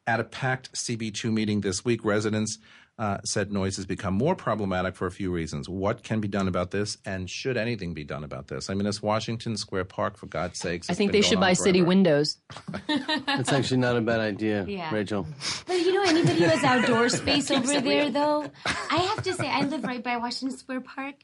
[0.04, 2.58] At a packed CB2 meeting this week, residents
[2.98, 5.68] uh, said noise has become more problematic for a few reasons.
[5.68, 8.68] What can be done about this, and should anything be done about this?
[8.70, 10.90] I mean, it's Washington Square Park, for God's sakes.
[10.90, 12.36] I think they should buy on city windows.
[13.26, 14.94] That's actually not a bad idea, Yeah.
[14.94, 15.26] Rachel.
[15.66, 19.48] But you know, anybody who has outdoor space over there, though, I have to say,
[19.48, 21.14] I live right by Washington Square Park,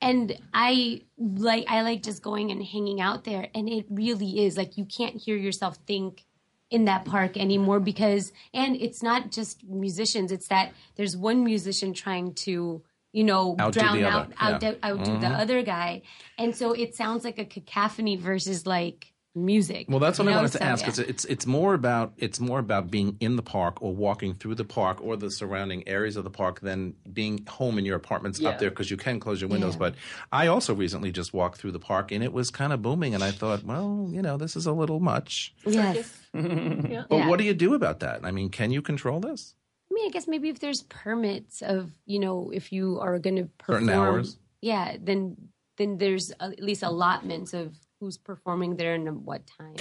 [0.00, 4.56] and I like I like just going and hanging out there, and it really is
[4.56, 6.24] like you can't hear yourself think
[6.70, 11.92] in that park anymore because, and it's not just musicians; it's that there's one musician
[11.92, 12.82] trying to.
[13.12, 14.72] You know, Outdo drown out, other, out, yeah.
[14.72, 15.00] Mm-hmm.
[15.00, 16.02] outdo the other guy,
[16.36, 19.86] and so it sounds like a cacophony versus like music.
[19.88, 20.36] Well, that's what I know?
[20.38, 20.82] wanted to ask.
[20.82, 20.88] yeah.
[20.88, 24.54] It's, it's it's more about it's more about being in the park or walking through
[24.56, 28.40] the park or the surrounding areas of the park than being home in your apartments
[28.40, 28.48] Yeah.
[28.50, 29.74] up there because you can close your windows.
[29.74, 29.78] Yeah.
[29.80, 29.94] But
[30.32, 33.22] I also recently just walked through the park and it was kind of booming, and
[33.22, 35.54] I thought, well, you know, this is a little much.
[35.66, 36.12] yes.
[36.32, 36.50] But
[36.90, 37.28] Yeah.
[37.28, 38.24] what do you do about that?
[38.24, 39.54] I mean, can you control this?
[39.90, 43.36] I mean, I guess maybe if there's permits of, you know, if you are going
[43.36, 44.38] to perform, Certain hours?
[44.60, 45.36] yeah, then
[45.78, 49.74] then there's at least allotments of who's performing there and at what time.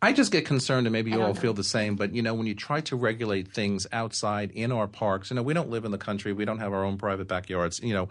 [0.00, 1.40] I just get concerned, and maybe you all know.
[1.40, 1.96] feel the same.
[1.96, 5.42] But you know, when you try to regulate things outside in our parks, you know,
[5.42, 6.32] we don't live in the country.
[6.32, 7.80] We don't have our own private backyards.
[7.80, 8.08] You know,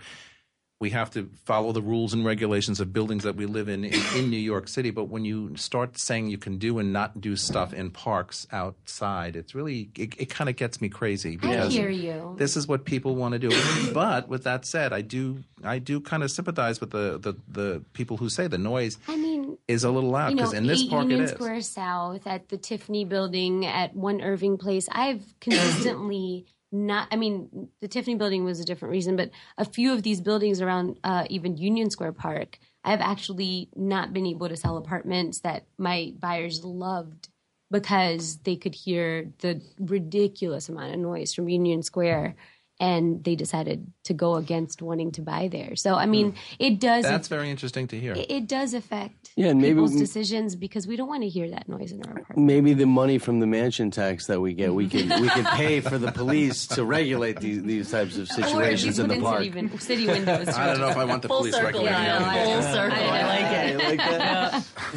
[0.80, 4.00] we have to follow the rules and regulations of buildings that we live in, in
[4.16, 4.92] in New York City.
[4.92, 9.36] But when you start saying you can do and not do stuff in parks outside,
[9.36, 12.36] it's really it, it kind of gets me crazy I because hear you.
[12.38, 13.50] this is what people want to do.
[13.94, 17.84] but with that said, I do I do kind of sympathize with the, the the
[17.94, 20.68] people who say the noise I mean, is a little loud you know, because in
[20.68, 21.32] this park Union it is.
[21.32, 27.08] Square South, at the Tiffany Building, at One Irving Place, I've consistently not.
[27.12, 30.62] I mean, the Tiffany Building was a different reason, but a few of these buildings
[30.62, 35.66] around uh, even Union Square Park, I've actually not been able to sell apartments that
[35.78, 37.30] my buyers loved
[37.70, 42.36] because they could hear the ridiculous amount of noise from Union Square.
[42.80, 45.76] And they decided to go against wanting to buy there.
[45.76, 46.38] So, I mean, hmm.
[46.60, 47.04] it does.
[47.04, 48.14] That's very interesting to hear.
[48.14, 51.30] it, it does affect Yeah, and maybe people's we- decisions because we don't want to
[51.30, 52.38] hear that noise in our apartment.
[52.46, 55.80] Maybe the money from the mansion tax that we get, we could we could pay
[55.80, 59.44] for the police to regulate these these types of situations in the park.
[59.44, 60.48] City, city windows.
[60.50, 61.84] I don't know if I want the Full police circle.
[61.84, 62.62] regulating Yeah, anything.
[62.62, 63.04] full circle.
[63.04, 63.72] I like it.
[63.72, 63.98] You like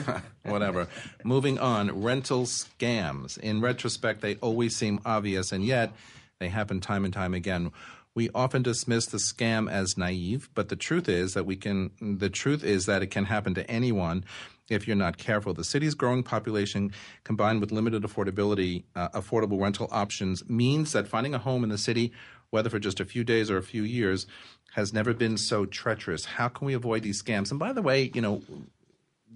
[0.06, 0.22] that?
[0.44, 0.88] Whatever.
[1.24, 3.38] Moving on, rental scams.
[3.38, 5.92] In retrospect, they always seem obvious, and yet
[6.40, 7.70] they happen time and time again.
[8.14, 11.92] We often dismiss the scam as naive, but the truth is that we can.
[12.00, 14.24] The truth is that it can happen to anyone
[14.68, 15.54] if you're not careful.
[15.54, 21.34] The city's growing population, combined with limited affordability, uh, affordable rental options, means that finding
[21.34, 22.10] a home in the city,
[22.50, 24.26] whether for just a few days or a few years,
[24.74, 26.24] has never been so treacherous.
[26.24, 27.50] How can we avoid these scams?
[27.50, 28.42] And by the way, you know,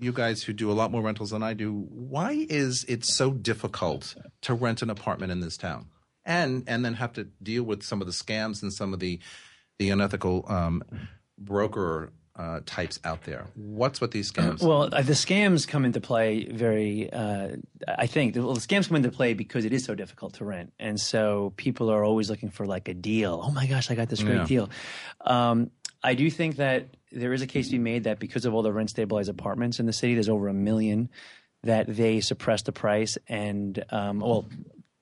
[0.00, 3.30] you guys who do a lot more rentals than I do, why is it so
[3.30, 5.86] difficult to rent an apartment in this town,
[6.24, 9.18] and and then have to deal with some of the scams and some of the
[9.78, 10.82] the unethical um,
[11.38, 13.46] broker uh, types out there.
[13.54, 14.60] What's with these scams?
[14.60, 17.12] Well, uh, the scams come into play very.
[17.12, 17.56] Uh,
[17.86, 20.72] I think well, the scams come into play because it is so difficult to rent,
[20.78, 23.40] and so people are always looking for like a deal.
[23.44, 24.46] Oh my gosh, I got this great Yeah.
[24.46, 24.70] deal.
[25.20, 25.70] Um,
[26.02, 28.62] I do think that there is a case to be made that because of all
[28.62, 31.08] the rent stabilized apartments in the city, there's over a million
[31.62, 34.46] that they suppress the price and um, well,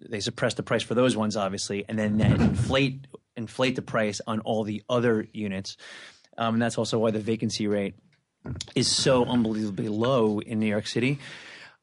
[0.08, 4.20] they suppress the price for those ones obviously, and then that inflate inflate the price
[4.26, 5.76] on all the other units.
[6.36, 7.94] Um, and that's also why the vacancy rate
[8.74, 11.18] is so unbelievably low in New York City.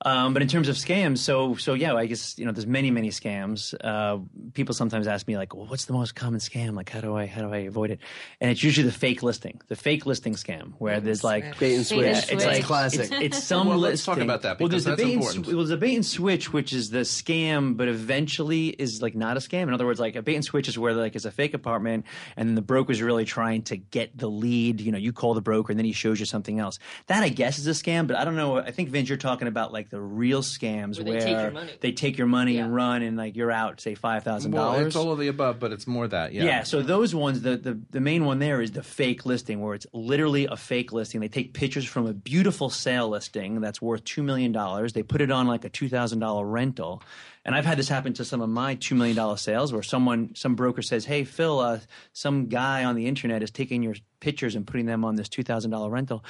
[0.05, 2.89] Um, but in terms of scams, so so yeah, I guess you know there's many
[2.89, 3.73] many scams.
[3.83, 4.19] Uh,
[4.53, 6.75] people sometimes ask me like, well, what's the most common scam?
[6.75, 7.99] Like, how do I how do I avoid it?
[8.39, 11.85] And it's usually the fake listing, the fake listing scam, where there's like Bait and
[11.85, 11.99] switch.
[12.05, 12.45] and it's switch.
[12.45, 13.11] like classic.
[13.11, 15.45] It's, it's some Well, let's talk about that, well, there's the that's bait and important.
[15.45, 19.15] sw- well, there's a bait and switch, which is the scam, but eventually is like
[19.15, 19.63] not a scam.
[19.63, 22.05] In other words, like a bait and switch is where like it's a fake apartment,
[22.37, 24.79] and then the broker's really trying to get the lead.
[24.79, 26.79] You know, you call the broker, and then he shows you something else.
[27.07, 28.57] That I guess is a scam, but I don't know.
[28.57, 31.51] I think Vince, you're talking about like the real scams Where where, they take your
[31.51, 31.71] money.
[31.81, 34.87] they take your money and run, and like you're out, say five thousand well, dollars.
[34.87, 36.33] it's all of the above, but it's more that.
[36.33, 36.43] Yeah.
[36.43, 36.63] Yeah.
[36.63, 39.87] so those ones, the, the the main one there is the fake listing, where it's
[39.93, 41.21] literally a fake listing.
[41.21, 44.93] They take pictures from a beautiful sale listing that's worth two million dollars.
[44.93, 47.01] They put it on like a two thousand dollar rental,
[47.45, 50.35] and I've had this happen to some of my two million dollar sales, where someone,
[50.35, 51.79] some broker says, "Hey, Phil, uh,
[52.13, 55.43] some guy on the internet is taking your pictures and putting them on this two
[55.43, 56.23] thousand dollar rental."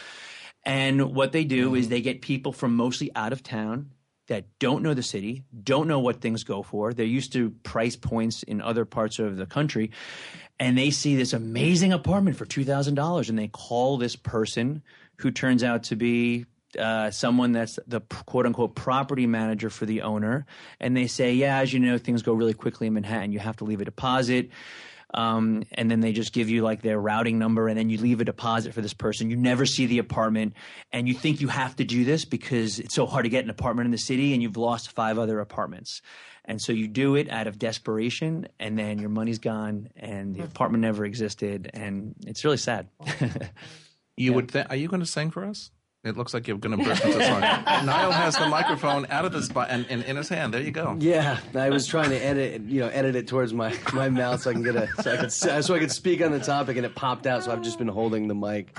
[0.65, 3.91] And what they do is they get people from mostly out of town
[4.27, 6.93] that don't know the city, don't know what things go for.
[6.93, 9.91] They're used to price points in other parts of the country,
[10.59, 14.83] and they see this amazing apartment for two thousand dollars, and they call this person
[15.17, 16.45] who turns out to be
[16.77, 20.45] uh, someone that's the quote unquote property manager for the owner,
[20.79, 23.31] and they say, "Yeah, as you know, things go really quickly in Manhattan.
[23.31, 24.49] You have to leave a deposit."
[25.13, 28.21] Um, and then they just give you like their routing number, and then you leave
[28.21, 29.29] a deposit for this person.
[29.29, 30.53] You never see the apartment,
[30.91, 33.49] and you think you have to do this because it's so hard to get an
[33.49, 36.01] apartment in the city, and you've lost five other apartments.
[36.45, 40.43] And so you do it out of desperation, and then your money's gone, and the
[40.43, 42.87] apartment never existed, and it's really sad.
[44.19, 44.69] You would think.
[44.69, 45.71] Are you going to sing for us?
[46.01, 47.41] It looks like you're going to burst into song.
[47.41, 50.53] Nile has the microphone out of the spot and, and in his hand.
[50.53, 50.95] There you go.
[50.97, 54.51] Yeah, I was trying to edit, you know, edit it towards my, my mouth so
[54.51, 56.85] I can get a so I could so I could speak on the topic, and
[56.85, 57.43] it popped out.
[57.43, 58.69] So I've just been holding the mic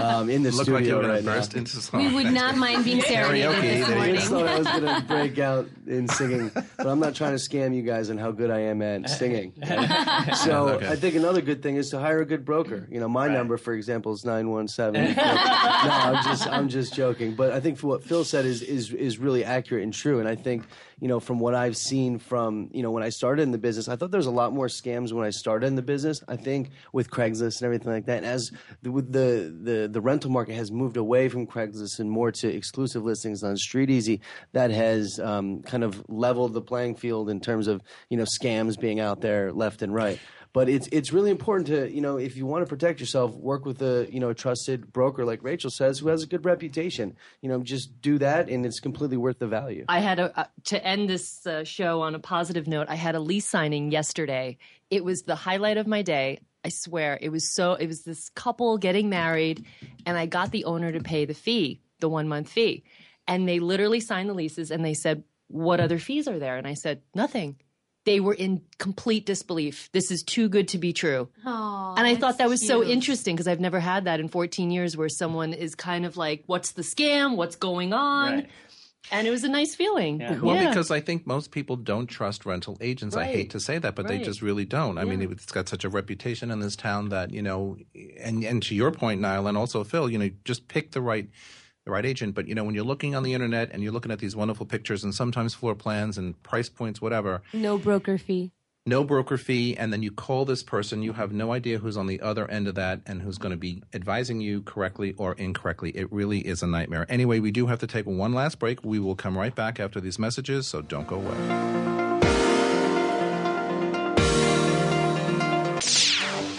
[0.00, 1.58] um, in the Looked like you studio were right to now.
[1.58, 2.06] into song.
[2.06, 5.06] We would not mind being serenaded Karaoke, this there I thought I was going to
[5.06, 8.50] break out in singing, but I'm not trying to scam you guys on how good
[8.50, 9.52] I am at singing.
[10.36, 10.88] So Okay.
[10.88, 12.88] I think another good thing is to hire a good broker.
[12.90, 15.14] You know, my number, for example, is nine one seven.
[15.84, 17.34] No, I'm just I'm just joking.
[17.34, 20.20] But I think what Phil said is is is really accurate and true.
[20.20, 20.64] And I think
[21.00, 23.88] you know from what I've seen from you know when I started in the business,
[23.88, 26.22] I thought there was a lot more scams when I started in the business.
[26.28, 28.18] I think with Craigslist and everything like that.
[28.18, 28.50] And as
[28.82, 32.48] the, with the the the rental market has moved away from Craigslist and more to
[32.48, 34.20] exclusive listings on StreetEasy,
[34.52, 38.78] that has um, kind of leveled the playing field in terms of you know scams
[38.78, 40.18] being out there left and right.
[40.54, 43.66] But it's it's really important to you know if you want to protect yourself, work
[43.66, 47.16] with a you know a trusted broker like Rachel says who has a good reputation.
[47.42, 49.84] You know, just do that, and it's completely worth the value.
[49.88, 52.86] I had a uh, to end this uh, show on a positive note.
[52.88, 54.56] I had a lease signing yesterday.
[54.90, 56.38] It was the highlight of my day.
[56.64, 57.74] I swear, it was so.
[57.74, 59.66] It was this couple getting married,
[60.06, 62.84] and I got the owner to pay the fee, the one month fee,
[63.26, 66.66] and they literally signed the leases, and they said, "What other fees are there?" And
[66.66, 67.56] I said, "Nothing."
[68.04, 69.88] They were in complete disbelief.
[69.92, 71.28] This is too good to be true.
[71.46, 74.70] Aw, And I thought that was so interesting because I've never had that in 14
[74.70, 77.36] years where someone is kind of like, what's the scam?
[77.36, 78.32] What's going on?
[78.34, 78.50] Right.
[79.10, 80.20] And it was a nice feeling.
[80.20, 80.38] Yeah.
[80.40, 80.68] Well, Yeah.
[80.68, 83.16] because I think most people don't trust rental agents.
[83.16, 84.96] I hate to say that, but they just really don't.
[84.98, 87.76] I mean, it's got such a reputation in this town that you know,
[88.18, 91.28] and and to your point, Nile, and also Phil, you know, just pick the right
[91.84, 92.34] the right agent.
[92.34, 94.66] But you know, when you're looking on the internet and you're looking at these wonderful
[94.66, 98.52] pictures and sometimes floor plans and price points, whatever, No broker fee.
[98.86, 102.06] no broker fee, and then you call this person, you have no idea who's on
[102.06, 105.90] the other end of that and who's going to be advising you correctly or incorrectly.
[105.90, 107.06] It really is a nightmare.
[107.08, 108.84] Anyway, we do have to take one last break.
[108.84, 111.70] We will come right back after these messages, so don't go away.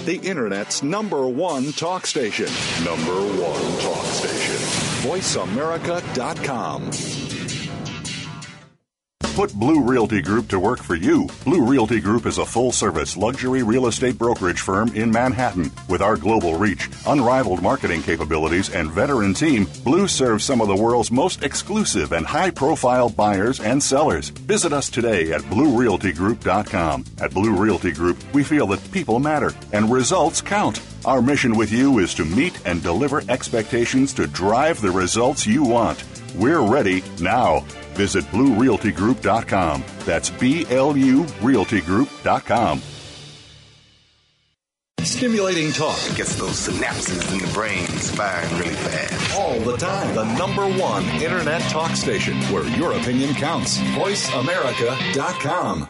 [0.06, 2.46] The Internet's number one talk station.
[2.86, 3.12] Number
[3.42, 4.65] one talk station.
[5.06, 6.92] VoiceAmerica.com.
[9.36, 11.28] Put Blue Realty Group to work for you.
[11.44, 15.72] Blue Realty Group is a full service luxury real estate brokerage firm in Manhattan.
[15.90, 20.76] With our global reach, unrivaled marketing capabilities, and veteran team, Blue serves some of the
[20.76, 24.30] world's most exclusive and high profile buyers and sellers.
[24.30, 27.04] Visit us today at BlueRealtyGroup.com.
[27.20, 30.80] At Blue Realty Group, we feel that people matter and results count.
[31.06, 35.62] Our mission with you is to meet and deliver expectations to drive the results you
[35.64, 36.04] want.
[36.36, 37.60] We're ready now.
[37.94, 39.84] Visit BlueRealtyGroup.com.
[40.00, 42.82] That's B L U RealtyGroup.com.
[45.02, 49.36] Stimulating talk It gets those synapses in the brain firing really fast.
[49.38, 50.16] all the time.
[50.16, 53.78] The number one internet talk station where your opinion counts.
[53.78, 55.90] VoiceAmerica.com.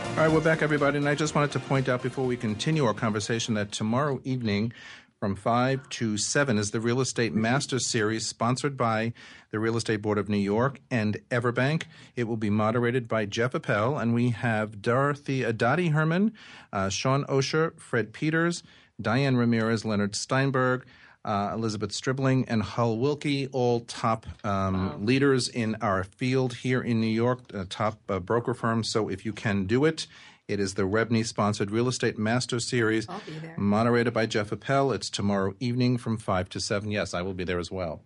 [0.11, 2.85] All right, we're back, everybody, and I just wanted to point out before we continue
[2.85, 4.71] our conversation that tomorrow evening
[5.19, 9.13] from 5 to 7 is the Real Estate Master Series sponsored by
[9.49, 11.83] the Real Estate Board of New York and Everbank.
[12.15, 16.33] It will be moderated by Jeff Appel, and we have Dorothy Adati Herman,
[16.71, 18.61] uh, Shaun Osher, Fred Peters,
[19.01, 20.85] Diane Ramirez, Leonard Steinberg,
[21.23, 26.99] uh, Elizabeth Stribling, and Hall Willkie, all top um, leaders in our field here in
[26.99, 28.89] New York, uh, top uh, broker firms.
[28.89, 30.07] So if you can do it,
[30.47, 33.07] it is the REBNY sponsored Real Estate Master Series,
[33.55, 34.91] moderated by Jeff Appel.
[34.91, 36.91] It's tomorrow evening from 5 to 7.
[36.91, 38.01] Yes, I will be there as well.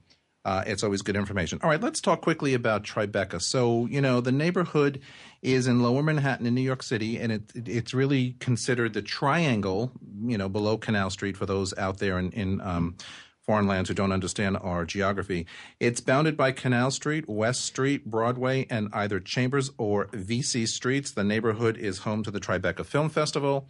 [0.45, 1.59] Uh, it's always good information.
[1.63, 3.41] All right, let's talk quickly about Tribeca.
[3.41, 5.01] So, you know, the neighborhood
[5.41, 9.91] is in Lower Manhattan in New York City, and it, it's really considered the triangle,
[10.23, 12.95] you know, below Canal Street for those out there in, in um,
[13.41, 15.47] foreign lands who don't understand our geography.
[15.79, 21.11] It's bounded by Canal Street, West Street, Broadway, and either Chambers or Vesey streets.
[21.11, 23.67] The neighborhood is home to the Tribeca Film Festival.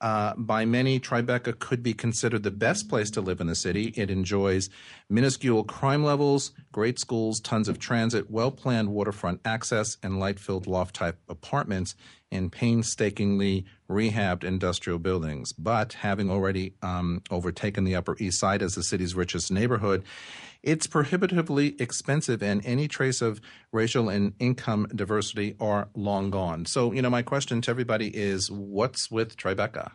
[0.00, 3.92] Uh, by many, Tribeca could be considered the best place to live in the city.
[3.96, 4.70] It enjoys
[5.10, 10.66] minuscule crime levels, great schools, tons of transit, well planned waterfront access, and light filled
[10.68, 11.96] loft type apartments
[12.30, 15.52] in painstakingly rehabbed industrial buildings.
[15.52, 20.04] But having already um, overtaken the Upper East Side as the city's richest neighborhood,
[20.62, 23.40] it's prohibitively expensive, and any trace of
[23.72, 26.66] racial and income diversity are long gone.
[26.66, 29.92] So, you know, my question to everybody is what's with Tribeca?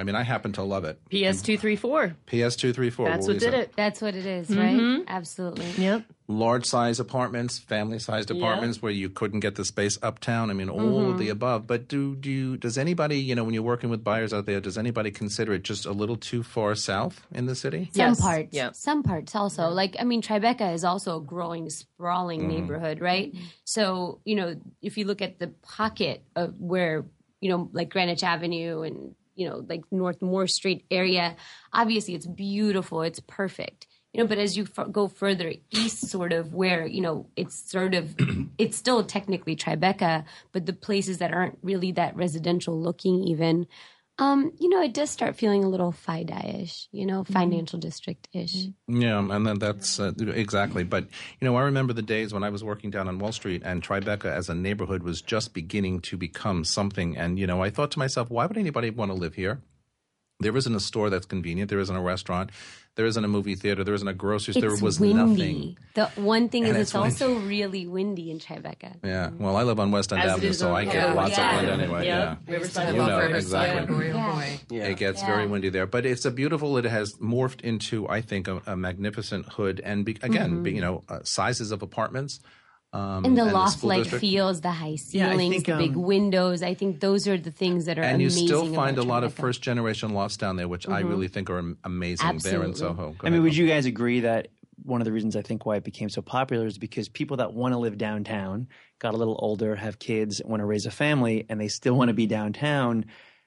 [0.00, 0.98] I mean, I happen to love it.
[1.10, 2.16] PS two three four.
[2.26, 3.06] PS two three four.
[3.06, 3.72] That's what did it.
[3.76, 4.96] That's what it is, mm-hmm.
[4.96, 5.04] right?
[5.06, 5.70] Absolutely.
[5.76, 6.04] Yep.
[6.26, 10.48] Large size apartments, family sized apartments where you couldn't get the space uptown.
[10.48, 11.66] I mean, all of the above.
[11.66, 14.60] But do do you, does anybody, you know, when you're working with buyers out there,
[14.60, 17.90] does anybody consider it just a little too far south in the city?
[17.92, 18.20] Some Yes.
[18.20, 18.48] parts.
[18.52, 18.70] Yeah.
[18.72, 19.68] Some parts also.
[19.70, 22.48] Like, I mean, Tribeca is also a growing, sprawling mm-hmm.
[22.48, 23.34] neighborhood, right?
[23.64, 27.04] So, you know, if you look at the pocket of where,
[27.40, 31.36] you know, like Greenwich Avenue and, you know, like North Moore Street area,
[31.72, 33.86] obviously it's beautiful, it's perfect.
[34.12, 37.70] You know, but as you f- go further east, sort of where you know it's
[37.70, 38.16] sort of,
[38.58, 43.66] it's still technically Tribeca, but the places that aren't really that residential looking, even,
[44.20, 48.66] um, you know, it does start feeling a little FiDi-ish, you know, financial district-ish.
[48.86, 50.84] Yeah, and then that's uh, exactly.
[50.84, 51.04] But
[51.40, 53.82] you know, I remember the days when I was working down on Wall Street, and
[53.82, 57.16] Tribeca as a neighborhood was just beginning to become something.
[57.16, 59.62] And you know, I thought to myself, why would anybody want to live here?
[60.38, 61.70] There isn't a store that's convenient.
[61.70, 62.50] There isn't a restaurant.
[62.96, 63.84] There isn't a movie theater.
[63.84, 64.62] There isn't a grocery store.
[64.62, 65.14] There It's was windy.
[65.14, 65.78] nothing.
[65.94, 68.96] The one thing And is it's it's also really windy in Tribeca.
[69.04, 69.30] Yeah.
[69.38, 71.12] Well, I live on West End As Avenue, so I get yeah.
[71.14, 71.60] lots Yeah.
[71.60, 72.06] of wind anyway.
[72.06, 72.38] Yep.
[72.48, 72.52] Yeah.
[72.52, 73.96] Riverside You know, exactly.
[73.96, 74.56] oh Yeah.
[74.70, 74.84] Yeah.
[74.88, 75.26] It gets Yeah.
[75.28, 76.76] very windy there, but it's a beautiful.
[76.78, 80.80] It has morphed into, I think, a, a magnificent hood, and be, again, be, you
[80.80, 82.40] know, uh, sizes of apartments.
[82.92, 84.20] Um, And the school loft-like district.
[84.20, 86.62] feels, the high Yeah, ceilings, think, the big um, windows.
[86.62, 88.46] I think those are the things that are and you amazing.
[88.48, 89.42] still find a lot of Mm-hmm.
[89.42, 92.94] first generation lofts down there, which I really think are am- amazing there in Soho.
[92.94, 94.48] Go I ahead, mean, would you guys agree that
[94.82, 97.52] one of the reasons I think why it became so popular is because people that
[97.52, 98.66] want to live downtown,
[98.98, 102.08] got a little older, have kids, want to raise a family, and they still want
[102.08, 103.04] to be downtown,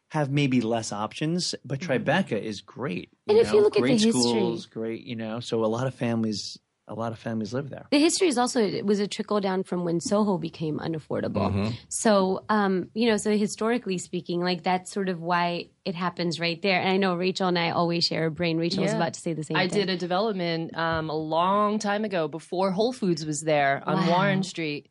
[0.09, 1.55] have maybe less options.
[1.65, 3.09] But Tribeca is great.
[3.09, 3.29] Mm-hmm.
[3.31, 5.67] And if you know, look at the great history- schools, great, you know, so a
[5.67, 7.85] lot of families, a lot of families live there.
[7.91, 11.49] The history is also it was a trickle down from when Soho became unaffordable.
[11.51, 11.69] Mm-hmm.
[11.87, 16.61] So, um, you know, so historically speaking, like that's sort of why it happens right
[16.61, 16.79] there.
[16.81, 18.57] And I know Rachel and I always share a brain.
[18.57, 19.65] Rachel was about to say the same thing.
[19.65, 19.79] I thing.
[19.85, 24.09] did a development um, a long time ago before Whole Foods was there on Wow.
[24.09, 24.89] Warren Street.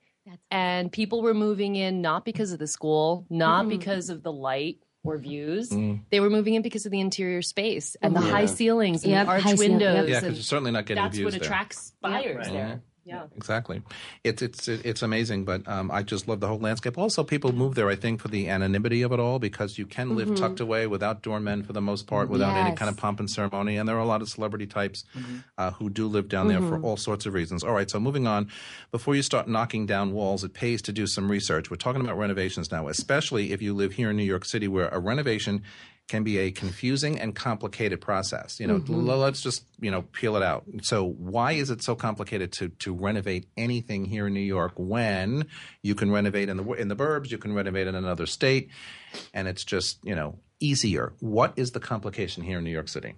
[0.51, 3.69] and people were moving in not because of the school, not Mm-hmm.
[3.79, 5.71] because of the light or views.
[5.71, 6.01] Mm.
[6.11, 9.27] They were moving in because of the interior space and the high ceilings and Yep,
[9.27, 10.09] the arch high ceiling, windows.
[10.09, 11.43] Yeah, because you're certainly not getting that's views what there.
[11.43, 12.83] attracts buyers there.
[13.05, 13.25] Yeah.
[13.37, 13.83] Exactly.
[14.23, 16.97] It's it's it's amazing, but um, I just love the whole landscape.
[16.97, 20.15] Also, people move there, I think, for the anonymity of it all because you can
[20.15, 23.29] live tucked away without doormen for the most part, without any kind of pomp and
[23.29, 23.77] ceremony.
[23.77, 25.05] And there are a lot of celebrity types
[25.59, 27.65] uh, who do live down there for all sorts of reasons.
[27.65, 28.49] All right, so moving on.
[28.93, 31.71] Before you start knocking down walls, it pays to do some research.
[31.71, 34.89] We're talking about renovations now, especially if you live here in New York City, where
[34.89, 35.63] a renovation
[36.09, 38.61] can be a confusing and complicated process.
[38.61, 39.07] You know, l- mm-hmm.
[39.07, 40.65] let's just you know peel it out.
[40.83, 45.47] So, why is it so complicated to to renovate anything here in New York when
[45.83, 48.69] you can renovate in the in the burbs, you can renovate in another state,
[49.33, 51.15] and it's just you know easier?
[51.21, 53.15] What is the complication here in New York City?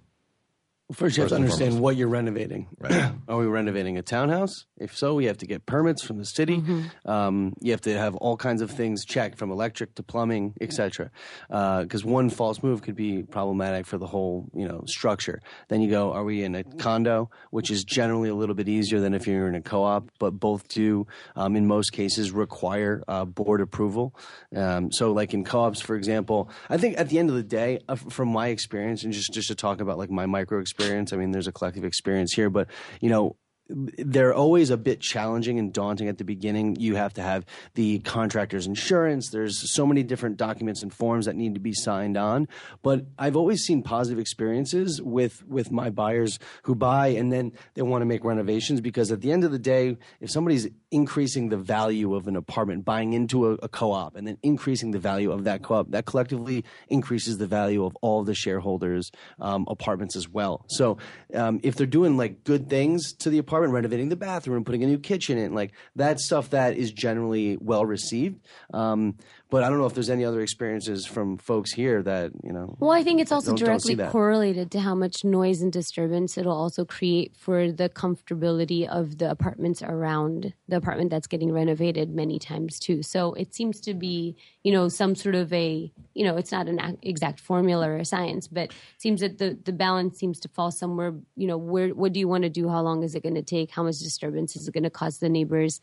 [0.91, 1.81] First, you have to understand foremost.
[1.81, 2.67] what you're renovating.
[3.27, 4.65] Are we renovating a townhouse?
[4.77, 6.63] If so, we have to get permits from the city.
[7.05, 11.09] Um, you have to have all kinds of things checked, from electric to plumbing, etc.
[11.49, 15.41] Because one false move could be problematic for the whole, you know, structure.
[15.69, 18.99] Then you go, are we in a condo, which is generally a little bit easier
[18.99, 23.25] than if you're in a co-op, but both do, um, in most cases, require uh,
[23.25, 24.15] board approval.
[24.55, 27.79] Um, so, like in co-ops, for example, I think at the end of the day,
[27.89, 30.74] uh, from my experience, and just just to talk about like my micro experience,
[31.13, 32.67] I mean, there's a collective experience here, but
[33.01, 33.37] you know,
[33.67, 36.75] they're always a bit challenging and daunting at the beginning.
[36.75, 39.29] You have to have the contractor's insurance.
[39.31, 42.47] There's so many different documents and forms that need to be signed on.
[42.83, 47.81] But I've always seen positive experiences with with my buyers who buy and then they
[47.81, 51.57] want to make renovations because at the end of the day, if somebody's increasing the
[51.57, 55.43] value of an apartment, buying into a, a co-op, and then increasing the value of
[55.45, 60.65] that co-op, that collectively increases the value of all the shareholders' um, apartments as well.
[60.69, 60.97] So
[61.33, 64.87] um, if they're doing like good things to the apartment, renovating the bathroom, putting a
[64.87, 68.39] new kitchen in, like that stuff that is generally well received.
[68.73, 69.15] Um,
[69.49, 72.75] but I don't know if there's any other experiences from folks here that you know.
[72.79, 76.37] Well, I think it's also Don't- don't directly correlated to how much noise and disturbance
[76.37, 82.13] it'll also create for the comfortability of the apartments around the apartment that's getting renovated
[82.13, 83.03] many times too.
[83.03, 86.67] So it seems to be, you know, some sort of a, you know, it's not
[86.67, 90.71] an exact formula or science, but it seems that the the balance seems to fall
[90.71, 91.13] somewhere.
[91.35, 92.67] You know, where what do you want to do?
[92.67, 93.71] How long is it going to take?
[93.71, 95.81] How much disturbance is it going to cause the neighbors?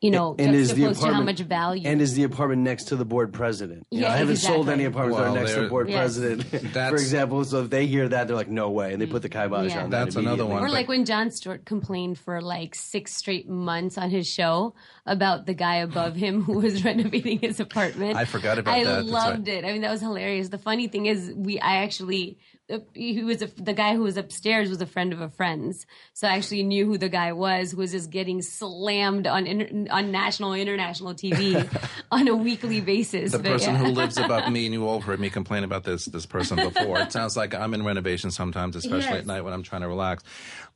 [0.00, 1.88] You know, and is the juxtaposed to how apartment much value.
[1.88, 3.84] And is the apartment next to the board president?
[3.90, 5.96] You know, Yeah, I haven't sold any apartments that are next to the board Yes.
[5.98, 7.44] president, for example.
[7.44, 9.82] So if they hear that, they're like, "No way!" and they put the kibosh Yeah.
[9.82, 9.90] on.
[9.90, 10.62] that That's another one.
[10.62, 14.74] Or like when Jon Stewart complained for like six straight months on his show
[15.04, 18.16] about the guy above him who was renovating his apartment.
[18.16, 18.90] I forgot about I that.
[18.98, 19.58] That's loved right.
[19.58, 19.64] it.
[19.64, 20.48] I mean, that was hilarious.
[20.50, 22.38] The funny thing is, we I actually
[22.94, 26.28] he was a, the guy who was upstairs was a friend of a friend's, so
[26.28, 30.10] I actually knew who the guy was who was just getting slammed on inter, on
[30.12, 31.66] national international TV
[32.10, 33.32] on a weekly basis.
[33.32, 33.80] The But, person yeah.
[33.80, 36.98] who lives above me, and you all heard me complain about this this person before.
[37.00, 39.20] It sounds like I'm in renovation sometimes, especially Yes.
[39.20, 40.22] at night when I'm trying to relax.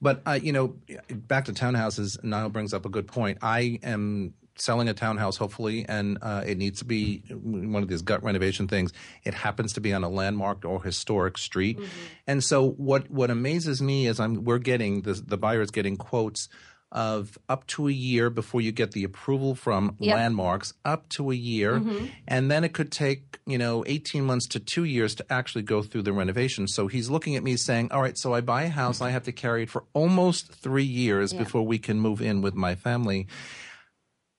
[0.01, 0.75] But uh, you know,
[1.11, 2.23] back to townhouses.
[2.25, 3.39] Nile brings up a good point.
[3.43, 8.03] I am selling a townhouse, hopefully, and uh, it needs to be one of these
[8.03, 8.93] gut renovation things.
[9.25, 11.79] It happens to be on a landmarked or historic street,
[12.27, 15.97] and so what what amazes me is I'm we're getting the the buyer is getting
[15.97, 16.49] quotes.
[16.95, 20.15] Of up to a year before you get the approval from Yep.
[20.15, 21.83] landmarks, up to a year,
[22.29, 25.81] and then it could take you know eighteen months to two years to actually go
[25.83, 26.69] through the renovation.
[26.69, 29.25] So he's looking at me saying, "All right, so I buy a house, I have
[29.25, 33.27] to carry it for almost three years before we can move in with my family."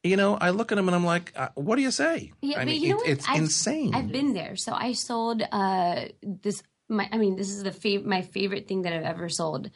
[0.04, 2.60] You know, I look at him and I'm like, uh, "What do you say?" Yeah,
[2.60, 3.96] I mean, you know it- it's I've- insane.
[3.96, 4.56] I've been there.
[4.58, 6.62] So I sold uh, this.
[6.90, 9.70] My, I mean, this is the fav- my favorite thing that I've ever sold.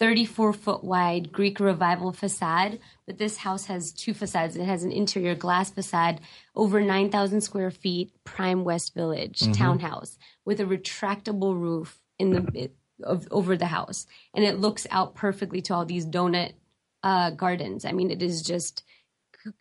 [0.00, 4.54] 34 foot wide Greek revival facade, but this house has two facades.
[4.56, 6.20] It has an interior glass facade
[6.54, 9.52] over 9,000 square feet, prime West Village Mm-hmm.
[9.52, 12.70] townhouse with a retractable roof in the
[13.02, 16.52] of, over the house, and it looks out perfectly to all these donut
[17.04, 17.84] uh, gardens.
[17.84, 18.82] I mean, it is just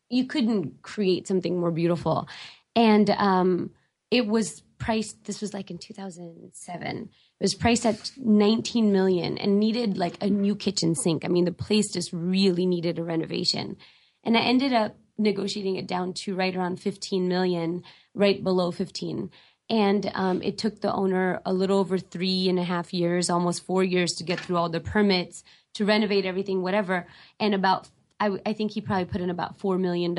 [0.10, 2.28] you couldn't create something more beautiful.
[2.76, 3.72] And um,
[4.12, 5.26] it was priced.
[5.26, 6.98] This was like in 2007.
[7.40, 11.26] It was priced at 19 million and needed like a new kitchen sink.
[11.26, 13.78] I mean, the place just really needed a renovation.
[14.24, 19.32] And I ended up negotiating it down to right around 15 million, right below 15.
[19.70, 23.66] And um, it took the owner a little over three and a half years, almost
[23.66, 27.08] four years to get through all the permits to renovate everything, whatever.
[27.40, 30.18] And about, I, I think he probably put in about $4 million.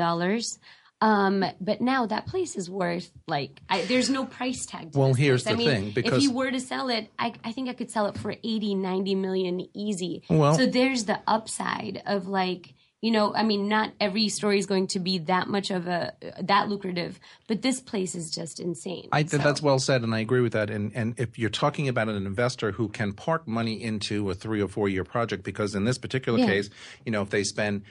[1.01, 4.91] Um, but now that place is worth like I, there's no price tag.
[4.91, 5.55] To Well, here's place.
[5.55, 7.73] the I mean, thing, if because- you were to sell it, I, I think I
[7.73, 10.23] could sell it for 80, 90 million easy.
[10.29, 14.65] Well- so there's the upside of like you know, I mean, not every story is
[14.65, 19.07] going to be that much of a that lucrative, but this place is just insane.
[19.11, 20.69] I So- that's well said, and I agree with that.
[20.69, 24.61] And and if you're talking about an investor who can park money into a three
[24.61, 26.47] or four year project, because in this particular Yeah.
[26.47, 26.69] case,
[27.05, 27.83] you know, if they spend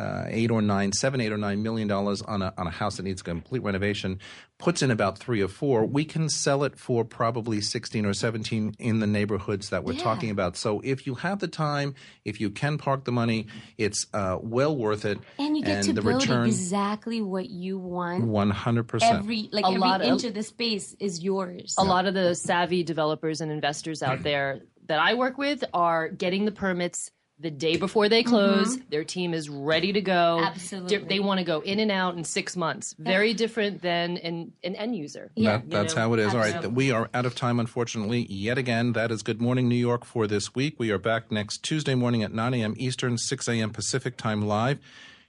[0.00, 2.96] uh, eight or nine, seven, eight or nine million dollars on a on a house
[2.96, 4.18] that needs complete renovation,
[4.58, 5.84] puts in about three or four.
[5.84, 10.02] We can sell it for probably sixteen or seventeen in the neighborhoods that we're Yeah.
[10.04, 10.56] talking about.
[10.56, 11.94] So if you have the time,
[12.24, 13.46] if you can park the money,
[13.76, 15.18] it's uh, well worth it.
[15.38, 18.24] And you get to the build return, exactly what you want.
[18.24, 19.18] one hundred percent.
[19.18, 21.74] Every like A every lot of- inch of the space is yours.
[21.78, 26.08] a lot of the savvy developers and investors out there that I work with are
[26.08, 27.10] getting the permits
[27.40, 28.78] the day before they close.
[28.90, 30.38] Their team is ready to go.
[30.38, 30.44] Mm-hmm.
[30.44, 30.98] Absolutely.
[30.98, 32.94] Di- They want to go in and out in six months.
[32.98, 35.30] Very different than an, an end user.
[35.34, 35.58] Yeah.
[35.58, 36.34] That, that's know, how it is.
[36.34, 38.92] All right, we are out of time, unfortunately, yet again.
[38.92, 40.74] That is Good Morning New York for this week.
[40.78, 42.74] We are back next Tuesday morning at 9 a.m.
[42.76, 43.70] Eastern, 6 a.m.
[43.70, 44.78] Pacific time live.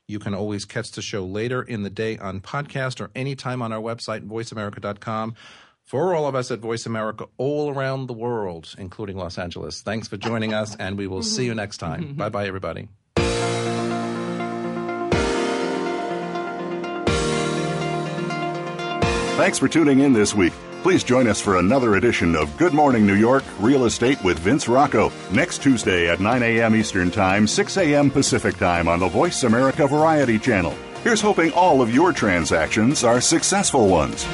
[0.08, 3.72] You can always catch the show later in the day on podcast or anytime on
[3.72, 5.36] our website, voiceamerica.com.
[5.84, 10.08] For all of us at Voice America all around the world, including Los Angeles, thanks
[10.08, 12.14] for joining us, and we will see you next time.
[12.16, 12.88] bye bye, everybody.
[19.38, 20.54] Thanks for tuning in this week.
[20.84, 24.68] Please join us for another edition of Good Morning New York Real Estate with Vince
[24.68, 26.76] Rocco next Tuesday at 9 a.m.
[26.76, 28.10] Eastern Time, 6 a.m.
[28.12, 30.76] Pacific Time on the Voice America Variety Channel.
[31.04, 34.26] Here's hoping all of your transactions are successful ones.